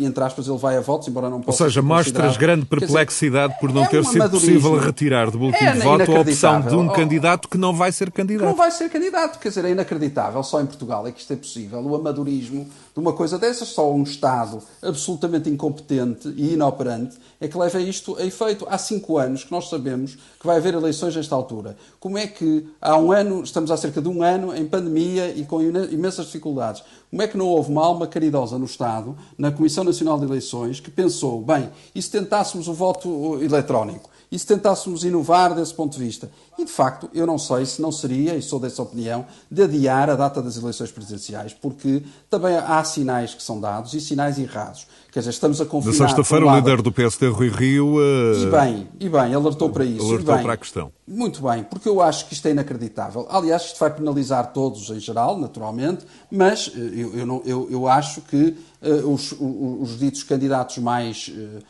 [0.00, 3.54] e, entre aspas, ele vai a votos, embora não possa Ou seja, mostras grande perplexidade
[3.54, 6.60] dizer, por não é ter sido possível retirar do boletim é de voto a opção
[6.60, 8.46] de um oh, candidato que não vai ser candidato.
[8.46, 10.40] não vai ser candidato, quer dizer, é inacreditável.
[10.44, 11.80] Só em Portugal é que isto é possível.
[11.80, 17.58] O amadorismo de uma coisa dessas, só um Estado absolutamente incompetente e inoperante é que
[17.58, 18.64] leva isto a efeito.
[18.70, 21.76] Há cinco anos que nós sabemos que vai haver eleições nesta altura.
[21.98, 25.44] Como é que há um ano, estamos há cerca de um ano, em pandemia e
[25.44, 29.84] com imensas dificuldades, como é que não houve uma alma caridosa no Estado, na Comissão
[29.84, 34.10] Nacional de Eleições, que pensou, bem, e se tentássemos o voto eletrónico?
[34.30, 36.30] E se tentássemos inovar desse ponto de vista?
[36.58, 40.10] E, de facto, eu não sei se não seria, e sou dessa opinião, de adiar
[40.10, 44.86] a data das eleições presidenciais, porque também há sinais que são dados e sinais errados
[45.16, 45.98] Quer dizer, estamos a confinar...
[45.98, 47.94] Na sexta-feira, o líder do PSD, Rui Rio...
[47.94, 48.36] Uh...
[48.36, 50.06] E bem, e bem, alertou para isso.
[50.06, 50.92] Alertou bem, para a questão.
[51.08, 53.26] Muito bem, porque eu acho que isto é inacreditável.
[53.30, 57.88] Aliás, isto vai penalizar todos em geral, naturalmente, mas eh, eu, eu, não, eu, eu
[57.88, 61.62] acho que uh, os, os, os, ditos candidatos mais uh,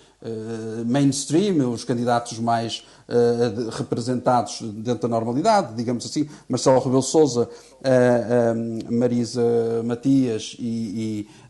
[0.87, 8.93] mainstream, os candidatos mais uh, representados dentro da normalidade, digamos assim, Marcelo Rebelo Sousa, uh,
[8.93, 9.43] Marisa
[9.85, 11.47] Matias e, e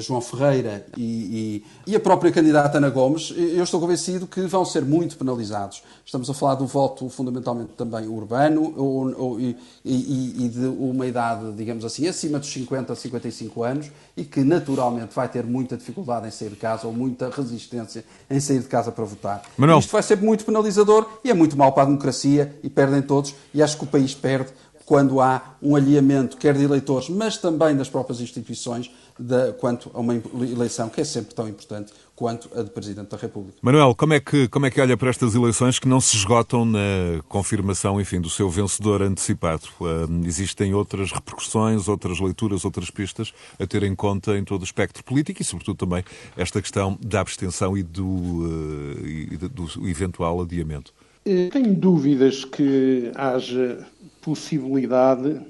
[0.00, 4.64] João Ferreira e, e, e, a própria candidata Ana Gomes, eu estou convencido que vão
[4.64, 5.84] ser muito penalizados.
[6.04, 11.52] Estamos a falar do voto fundamentalmente também urbano ou, ou, e, e de uma idade,
[11.52, 16.26] digamos assim, acima dos 50 a 55 anos e que naturalmente vai ter muita dificuldade
[16.26, 19.42] em sair de casa ou muita resistência em sair de casa para votar.
[19.56, 19.78] Manuel.
[19.78, 20.85] Isto vai ser muito penalizador
[21.24, 23.34] e é muito mal para a democracia e perdem todos.
[23.52, 24.50] E acho que o país perde
[24.86, 30.00] quando há um alinhamento, quer de eleitores, mas também das próprias instituições, de, quanto a
[30.00, 33.58] uma eleição que é sempre tão importante quanto a de Presidente da República.
[33.60, 36.64] Manuel, como é que, como é que olha para estas eleições que não se esgotam
[36.64, 39.64] na confirmação, enfim, do seu vencedor antecipado?
[39.78, 44.64] Uh, existem outras repercussões, outras leituras, outras pistas a ter em conta em todo o
[44.64, 46.02] espectro político e, sobretudo, também
[46.36, 50.94] esta questão da abstenção e do, uh, e do eventual adiamento?
[51.26, 53.84] Eh, tenho dúvidas que haja
[54.22, 55.40] possibilidade,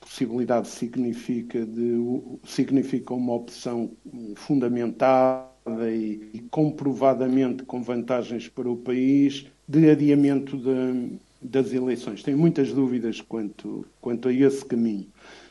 [0.00, 1.98] possibilidade significa, de,
[2.44, 3.90] significa uma opção
[4.36, 5.48] fundamentada
[5.90, 12.22] e, e comprovadamente com vantagens para o país de adiamento de, das eleições.
[12.22, 15.06] Tenho muitas dúvidas quanto, quanto a esse caminho.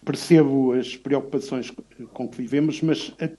[0.06, 1.72] Percebo as preocupações
[2.14, 3.30] com que vivemos, mas a,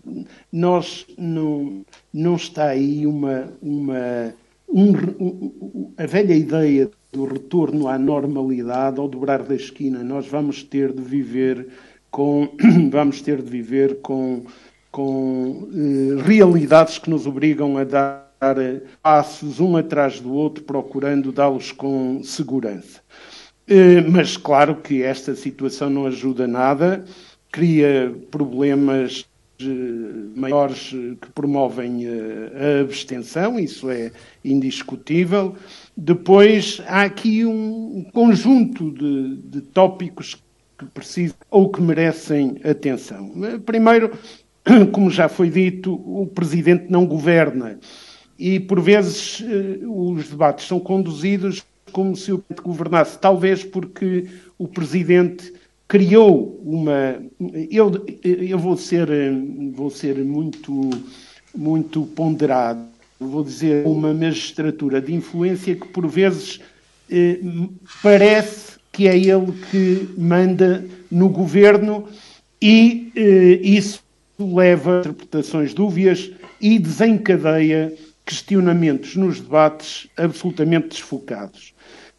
[0.52, 4.34] nós não, não está aí uma, uma
[4.68, 10.02] um, a velha ideia do retorno à normalidade ao dobrar da esquina.
[10.04, 11.68] Nós vamos ter de viver
[12.10, 12.48] com
[12.90, 14.44] vamos ter de viver com,
[14.90, 18.30] com eh, realidades que nos obrigam a dar
[19.02, 23.00] passos um atrás do outro, procurando dá-los com segurança.
[23.66, 27.04] Eh, mas claro que esta situação não ajuda nada,
[27.50, 29.28] cria problemas
[30.34, 30.88] maiores
[31.20, 34.10] que promovem a abstenção, isso é
[34.42, 35.54] indiscutível.
[35.96, 40.42] Depois há aqui um conjunto de, de tópicos
[40.78, 43.30] que precisam ou que merecem atenção.
[43.66, 44.10] Primeiro,
[44.92, 47.78] como já foi dito, o Presidente não governa
[48.38, 51.62] e, por vezes, eh, os debates são conduzidos
[51.92, 54.26] como se o governasse, talvez porque
[54.56, 55.52] o Presidente
[55.86, 57.20] criou uma.
[57.70, 57.90] Eu,
[58.22, 59.08] eu vou, ser,
[59.72, 60.88] vou ser muito,
[61.54, 62.86] muito ponderado,
[63.28, 66.60] vou dizer uma magistratura de influência que, por vezes,
[67.10, 67.38] eh,
[68.02, 72.08] parece que é ele que manda no governo
[72.60, 74.02] e eh, isso
[74.38, 77.94] leva a interpretações dúbias e desencadeia
[78.24, 81.74] questionamentos nos debates absolutamente desfocados.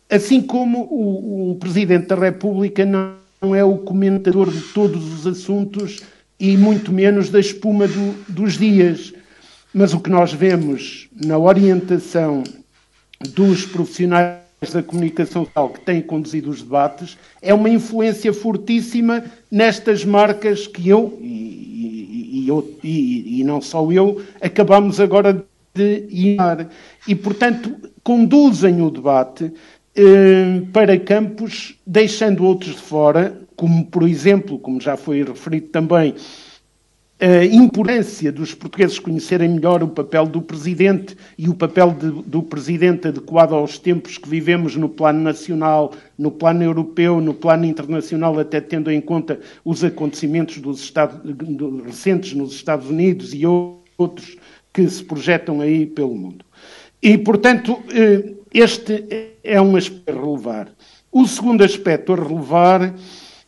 [0.10, 5.26] Assim como o, o Presidente da República não não é o comentador de todos os
[5.26, 6.00] assuntos
[6.40, 9.14] e muito menos da espuma do, dos dias.
[9.74, 12.44] Mas o que nós vemos na orientação
[13.34, 14.42] dos profissionais
[14.74, 20.90] da comunicação social que têm conduzido os debates é uma influência fortíssima nestas marcas que
[20.90, 25.44] eu e, e, e, e não só eu acabamos agora
[25.74, 26.38] de ir.
[27.08, 29.52] E, portanto, conduzem o debate
[29.96, 36.16] eh, para campos, deixando outros de fora, como por exemplo, como já foi referido também,
[37.24, 42.42] a importância dos portugueses conhecerem melhor o papel do Presidente e o papel de, do
[42.42, 48.40] Presidente adequado aos tempos que vivemos no plano nacional, no plano europeu, no plano internacional,
[48.40, 51.20] até tendo em conta os acontecimentos dos Estados,
[51.86, 54.36] recentes nos Estados Unidos e outros
[54.74, 56.44] que se projetam aí pelo mundo.
[57.04, 59.06] E, portanto, eh, este
[59.44, 60.70] é um aspecto a relevar.
[61.12, 62.96] O segundo aspecto a relevar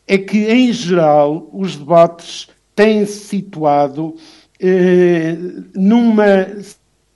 [0.07, 4.15] é que, em geral, os debates têm-se situado
[4.59, 5.35] eh,
[5.75, 6.47] numa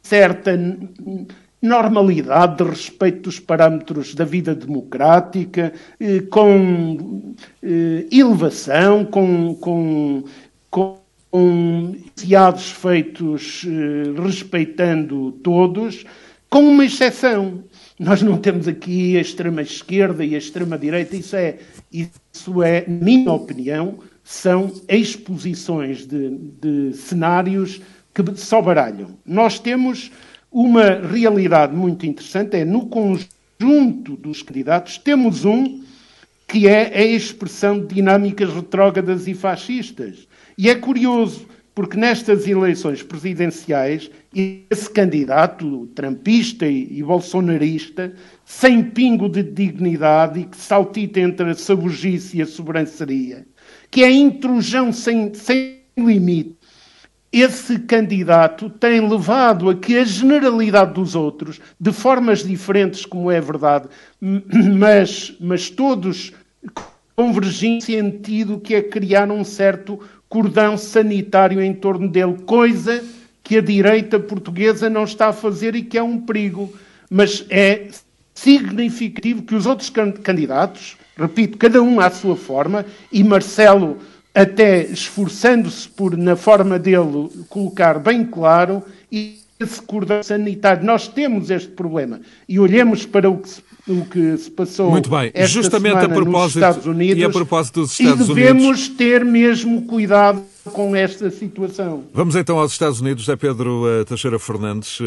[0.02, 0.58] certa
[1.62, 7.34] normalidade de respeito dos parâmetros da vida democrática, eh, com
[7.64, 10.24] eh, elevação, com, com,
[10.70, 16.06] com fiados feitos eh, respeitando todos,
[16.50, 17.64] com uma exceção.
[18.00, 21.58] Nós não temos aqui a extrema esquerda e a extrema direita, isso é,
[21.92, 27.80] isso é, minha opinião, são exposições de, de cenários
[28.14, 29.18] que só baralham.
[29.26, 30.12] Nós temos
[30.52, 35.82] uma realidade muito interessante, é no conjunto dos candidatos, temos um
[36.46, 40.28] que é a expressão de dinâmicas retrógradas e fascistas.
[40.58, 48.14] E é curioso, porque nestas eleições presidenciais, esse candidato trampista e, bolsonarista,
[48.44, 53.48] sem pingo de dignidade e que saltita entre a sabugice e a sobranceria,
[53.90, 56.58] que é intrusão sem, sem limite,
[57.32, 63.40] esse candidato tem levado a que a generalidade dos outros, de formas diferentes, como é
[63.40, 63.90] verdade,
[64.22, 66.32] mas, mas todos
[67.16, 73.04] convergem em sentido que é criar um certo cordão sanitário em torno dele, coisa
[73.44, 76.74] que a direita portuguesa não está a fazer e que é um perigo.
[77.10, 77.88] Mas é
[78.34, 83.98] significativo que os outros candidatos, repito, cada um à sua forma, e Marcelo
[84.34, 90.86] até esforçando-se por, na forma dele, colocar bem claro, e esse cordão sanitário.
[90.86, 92.22] Nós temos este problema.
[92.48, 95.32] E olhemos para o que se, o que se passou Muito bem.
[95.34, 97.18] esta Justamente a propósito, Estados Unidos.
[97.18, 98.88] E a propósito dos Estados e devemos Unidos.
[98.90, 102.04] ter mesmo cuidado com esta situação.
[102.14, 103.28] Vamos então aos Estados Unidos.
[103.28, 105.00] É Pedro uh, Teixeira Fernandes.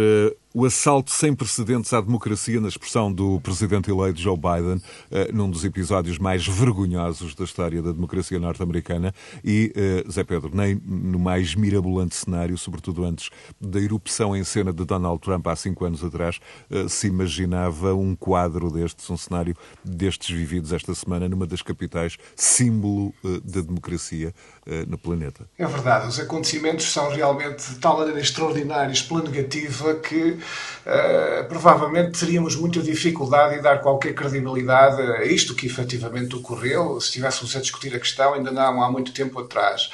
[0.53, 5.49] O assalto sem precedentes à democracia, na expressão do presidente eleito Joe Biden, uh, num
[5.49, 9.15] dos episódios mais vergonhosos da história da democracia norte-americana.
[9.45, 9.73] E,
[10.11, 13.31] Zé Pedro, nem no mais mirabolante cenário, sobretudo antes
[13.61, 16.41] da erupção em cena de Donald Trump há cinco anos atrás,
[16.89, 23.15] se imaginava um quadro destes, um cenário destes vividos esta semana numa das capitais, símbolo
[23.45, 24.35] da democracia
[24.89, 25.49] no planeta.
[25.57, 32.19] É verdade, os acontecimentos são realmente de tal maneira extraordinários pela negativa que uh, provavelmente
[32.19, 37.61] teríamos muita dificuldade em dar qualquer credibilidade a isto que efetivamente ocorreu, se estivéssemos a
[37.61, 39.91] discutir a questão ainda não há muito tempo atrás.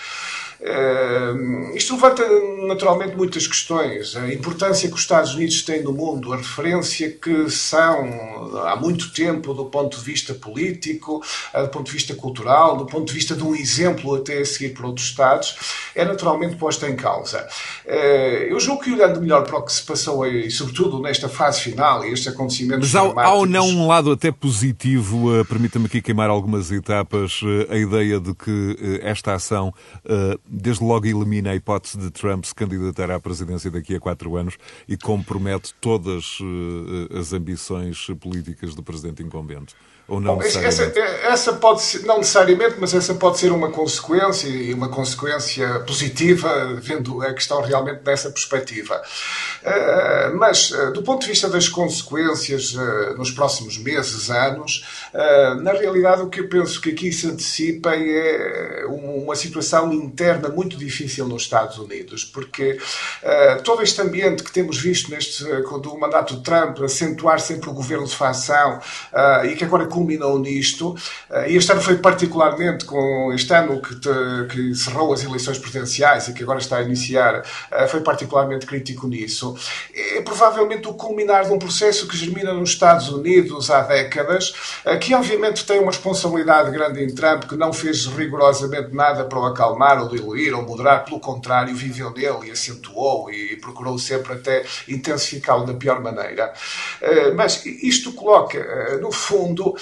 [0.60, 2.22] Uh, isto levanta
[2.66, 4.16] naturalmente muitas questões.
[4.16, 9.12] A importância que os Estados Unidos têm no mundo, a referência que são há muito
[9.12, 11.22] tempo do ponto de vista político,
[11.54, 14.44] uh, do ponto de vista cultural, do ponto de vista de um exemplo até a
[14.44, 15.56] seguir por outros Estados,
[15.94, 17.46] é naturalmente posta em causa.
[17.84, 21.60] Uh, eu julgo que olhando melhor para o que se passou aí, sobretudo nesta fase
[21.60, 22.92] final e estes acontecimentos.
[22.92, 27.40] Mas há, há ou não um lado até positivo, permita-me aqui queimar algumas etapas,
[27.70, 29.72] a ideia de que esta ação
[30.48, 34.56] desde logo elimina a hipótese de Trump se candidatar à presidência daqui a quatro anos
[34.88, 39.74] e compromete todas uh, as ambições políticas do presidente incumbente.
[40.08, 40.92] Ou não Bom, essa,
[41.24, 46.78] essa, pode ser, não necessariamente, mas essa pode ser uma consequência e uma consequência positiva,
[46.80, 49.02] vendo a questão realmente dessa perspectiva.
[49.64, 54.86] Uh, mas, uh, do ponto de vista das consequências uh, nos próximos meses, anos,
[55.62, 60.76] na realidade o que eu penso que aqui se antecipa é uma situação interna muito
[60.76, 62.78] difícil nos Estados Unidos, porque
[63.64, 68.06] todo este ambiente que temos visto neste, do mandato de Trump acentuar sempre o governo
[68.06, 68.78] de facção
[69.44, 70.94] e que agora culminou nisto.
[71.30, 74.08] Eh, e este ano foi particularmente com este ano que, te,
[74.50, 79.08] que cerrou as eleições presidenciais e que agora está a iniciar, eh, foi particularmente crítico
[79.08, 79.56] nisso.
[79.94, 84.52] É provavelmente o culminar de um processo que germina nos Estados Unidos há décadas,
[84.84, 89.38] eh, que obviamente tem uma responsabilidade grande em Trump, que não fez rigorosamente nada para
[89.38, 94.34] o acalmar ou diluir ou moderar, pelo contrário, viveu nele e acentuou e procurou sempre
[94.34, 96.52] até intensificá-lo da pior maneira.
[97.34, 99.76] Mas isto coloca, no fundo,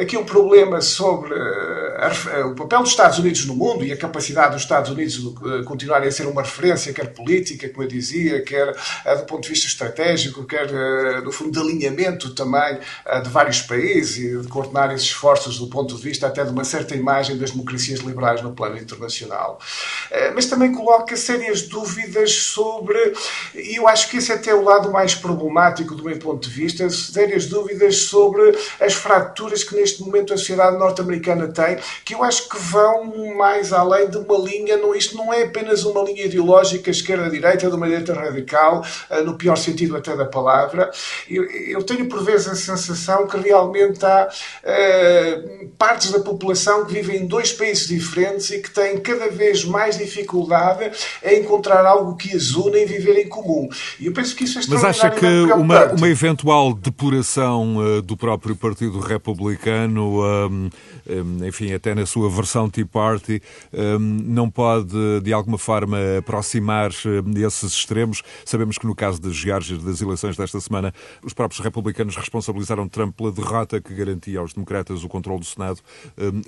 [0.00, 4.52] aqui um problema sobre uh, o papel dos Estados Unidos no mundo e a capacidade
[4.52, 8.74] dos Estados Unidos de continuarem a ser uma referência, quer política, como eu dizia, quer
[9.16, 10.70] do ponto de vista estratégico, quer,
[11.22, 12.78] no fundo, de alinhamento também
[13.22, 16.64] de vários países e de coordenar esses esforços do ponto de vista até de uma
[16.64, 19.58] certa imagem das democracias liberais no plano internacional.
[20.34, 22.98] mas também coloca sérias dúvidas sobre,
[23.54, 26.54] e eu acho que esse é até o lado mais problemático do meu ponto de
[26.54, 32.14] vista, sérias dúvidas sobre as fraturas fraturas que neste momento a sociedade norte-americana tem, que
[32.14, 36.02] eu acho que vão mais além de uma linha, não, isto não é apenas uma
[36.02, 40.90] linha ideológica esquerda-direita, de uma direita radical, eh, no pior sentido até da palavra.
[41.28, 46.94] Eu, eu tenho por vezes a sensação que realmente há uh, partes da população que
[46.94, 50.90] vivem em dois países diferentes e que têm cada vez mais dificuldade
[51.24, 53.68] em encontrar algo que as une e viver em comum.
[53.98, 58.16] E eu penso que isso é Mas acha que uma, uma eventual depuração uh, do
[58.16, 59.15] próprio Partido republicano,
[59.98, 60.70] um,
[61.08, 63.42] um, enfim, até na sua versão Tea Party,
[63.72, 68.22] um, não pode de alguma forma aproximar esses extremos.
[68.44, 70.92] Sabemos que no caso da Geórgia das eleições desta semana,
[71.22, 75.80] os próprios republicanos responsabilizaram Trump pela derrota que garantia aos democratas o controle do Senado.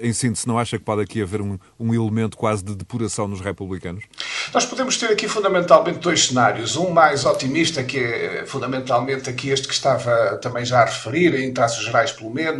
[0.01, 3.41] Em síntese, não acha que pode aqui haver um, um elemento quase de depuração nos
[3.41, 4.05] republicanos?
[4.53, 6.77] Nós podemos ter aqui fundamentalmente dois cenários.
[6.77, 11.53] Um mais otimista, que é fundamentalmente aqui este que estava também já a referir, em
[11.53, 12.57] traços gerais pelo menos,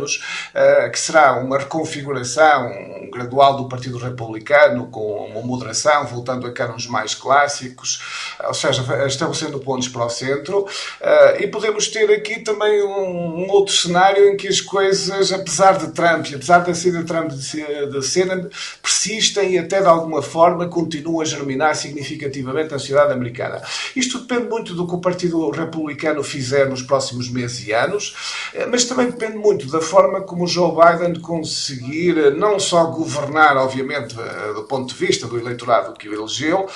[0.53, 2.69] eh, que será uma reconfiguração
[3.11, 8.01] gradual do Partido Republicano, com uma moderação, voltando a cânones mais clássicos,
[8.43, 10.67] ou seja, estabelecendo pontos para o centro.
[11.01, 15.91] Eh, e podemos ter aqui também um outro cenário em que as coisas, apesar de
[15.91, 18.49] Trump, apesar da saída de Trump de cena,
[18.81, 23.61] persistem e até de alguma forma continuam a germinar significativamente na sociedade americana.
[23.95, 28.15] Isto depende muito do que o Partido Republicano fizer nos próximos meses e anos,
[28.53, 33.57] eh, mas também depende muito da forma como Joe Biden conseguir eh, não só governar,
[33.57, 36.67] obviamente, eh, do ponto de vista do eleitorado que o elegeu,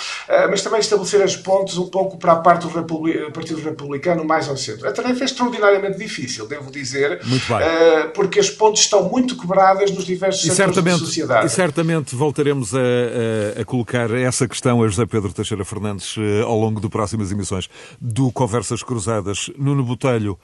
[0.50, 4.58] mas também estabelecer as pontes um pouco para a parte do Partido Republicano mais ao
[4.58, 4.88] centro.
[4.88, 7.22] A tarefa é extraordinariamente difícil, devo dizer,
[8.14, 11.46] porque as pontes estão muito quebradas nos diversos e setores da sociedade.
[11.46, 16.58] E certamente voltaremos a, a, a colocar essa questão a José Pedro Teixeira Fernandes ao
[16.58, 19.50] longo de próximas emissões do Conversas Cruzadas.
[19.58, 20.38] Nuno Botelho,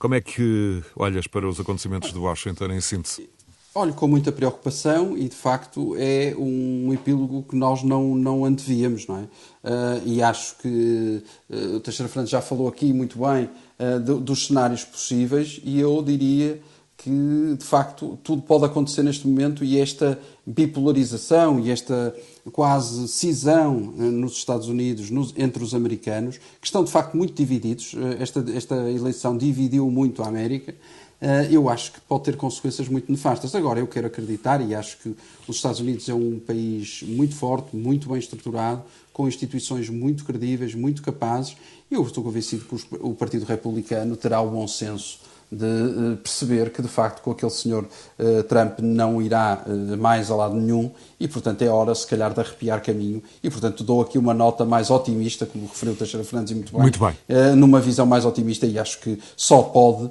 [0.00, 3.28] como é que olhas para os acontecimentos de Washington em síntese?
[3.74, 9.06] Olho com muita preocupação e, de facto, é um epílogo que nós não, não antevíamos,
[9.06, 9.20] não é?
[9.20, 13.48] Uh, e acho que uh, o Teixeira Fernandes já falou aqui muito bem
[13.78, 16.60] uh, do, dos cenários possíveis e eu diria
[17.02, 22.14] que, de facto, tudo pode acontecer neste momento e esta bipolarização e esta
[22.52, 27.32] quase cisão eh, nos Estados Unidos nos, entre os americanos, que estão, de facto, muito
[27.32, 27.94] divididos.
[27.96, 30.74] Eh, esta, esta eleição dividiu muito a América.
[31.22, 33.54] Eh, eu acho que pode ter consequências muito nefastas.
[33.54, 35.16] Agora, eu quero acreditar e acho que
[35.48, 40.74] os Estados Unidos é um país muito forte, muito bem estruturado, com instituições muito credíveis,
[40.74, 41.56] muito capazes.
[41.90, 46.80] Eu estou convencido que o Partido Republicano terá o bom senso de eh, perceber que,
[46.80, 51.26] de facto, com aquele senhor uh, Trump não irá uh, mais a lado nenhum e,
[51.26, 53.20] portanto, é hora, se calhar, de arrepiar caminho.
[53.42, 56.82] E, portanto, dou aqui uma nota mais otimista, como referiu o Teixeira Fernandes muito bem.
[56.82, 57.14] Muito bem.
[57.56, 60.10] Numa visão mais otimista e acho que só pode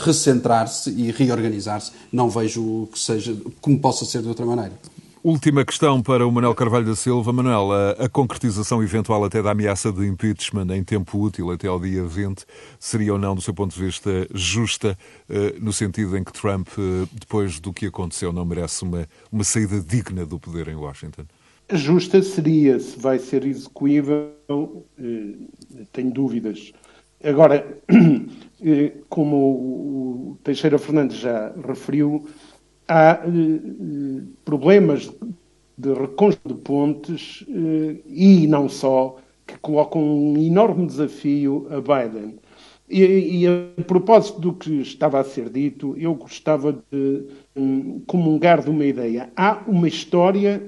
[0.00, 1.92] recentrar-se e reorganizar-se.
[2.12, 4.72] Não vejo que seja, como possa ser de outra maneira.
[5.24, 7.32] Última questão para o Manuel Carvalho da Silva.
[7.32, 11.78] Manuel, a, a, concretização eventual até da ameaça de impeachment em tempo útil até ao
[11.78, 12.44] dia 20
[12.80, 14.98] seria ou não, do seu ponto de vista, justa,
[15.30, 19.44] uh, no sentido em que Trump, uh, depois do que aconteceu, não merece uma, uma
[19.44, 21.22] saída digna do poder em Washington?
[21.70, 26.72] Justa seria, se vai ser execuível, uh, tenho dúvidas.
[27.22, 27.78] Agora,
[29.08, 32.28] como o Teixeira Fernandes já referiu,
[32.92, 35.10] há eh, problemas
[35.78, 39.16] de reconstrução de pontes eh, e não só,
[39.46, 42.36] que colocam um enorme desafio a Biden.
[42.88, 47.24] E, e, a propósito do que estava a ser dito, eu gostava de
[47.56, 49.30] um, comungar de uma ideia.
[49.34, 50.62] Há uma história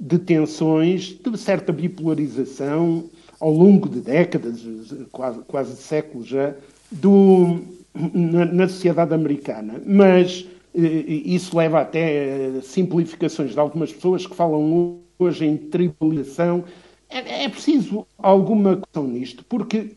[0.00, 3.04] de tensões, de certa bipolarização,
[3.38, 4.64] ao longo de décadas,
[5.12, 6.54] quase, quase séculos já,
[6.90, 7.60] do,
[7.94, 9.74] na, na sociedade americana.
[9.84, 10.46] Mas
[10.76, 16.64] isso leva até a simplificações de algumas pessoas que falam hoje em tribalização.
[17.08, 19.96] É, é preciso alguma questão nisto, porque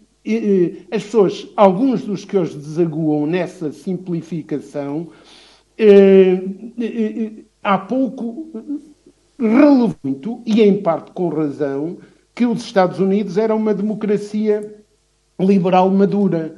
[0.92, 5.08] as pessoas, alguns dos que hoje desaguam nessa simplificação,
[5.78, 6.44] eh,
[6.80, 7.32] eh,
[7.64, 8.50] há pouco
[9.40, 11.98] relevou muito, e em parte com razão,
[12.36, 14.84] que os Estados Unidos era uma democracia
[15.40, 16.58] liberal madura.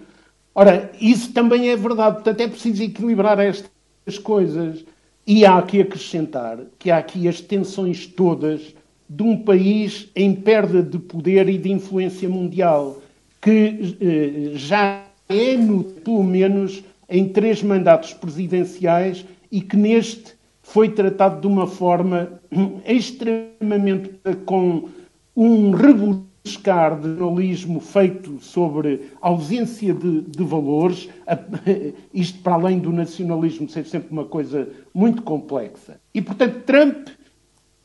[0.54, 3.70] Ora, isso também é verdade, portanto é preciso equilibrar esta
[4.06, 4.84] as coisas.
[5.26, 8.74] E há aqui acrescentar que há aqui as tensões todas
[9.10, 13.02] de um país em perda de poder e de influência mundial,
[13.42, 20.34] que eh, já é, no, pelo menos, em três mandatos presidenciais e que neste
[20.64, 22.40] foi tratado de uma forma
[22.86, 24.12] extremamente
[24.46, 24.88] com
[25.36, 31.08] um rebuliço buscar de jornalismo feito sobre ausência de, de valores,
[32.14, 36.00] isto para além do nacionalismo ser sempre uma coisa muito complexa.
[36.14, 37.10] E, portanto, Trump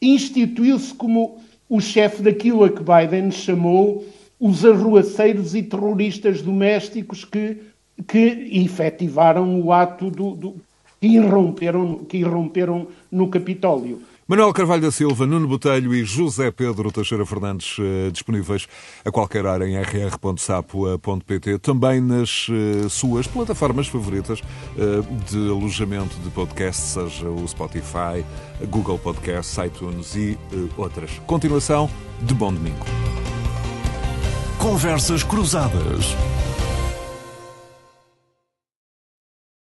[0.01, 1.39] instituiu-se como
[1.69, 4.05] o chefe daquilo a que Biden chamou
[4.39, 7.59] os arruaceiros e terroristas domésticos que,
[8.07, 10.55] que efetivaram o ato do, do
[11.01, 14.01] que, irromperam, que irromperam no Capitólio.
[14.29, 18.67] Manuel Carvalho da Silva, Nuno Botelho e José Pedro Teixeira Fernandes eh, disponíveis
[19.05, 24.43] a qualquer hora em rr.sapo.pt, também nas eh, suas plataformas favoritas
[24.77, 28.25] eh, de alojamento de podcast, seja o Spotify,
[28.69, 30.37] Google Podcasts, iTunes e
[30.77, 31.21] outras.
[31.25, 31.89] Continuação
[32.21, 32.85] de bom domingo.
[34.59, 36.17] Conversas Cruzadas.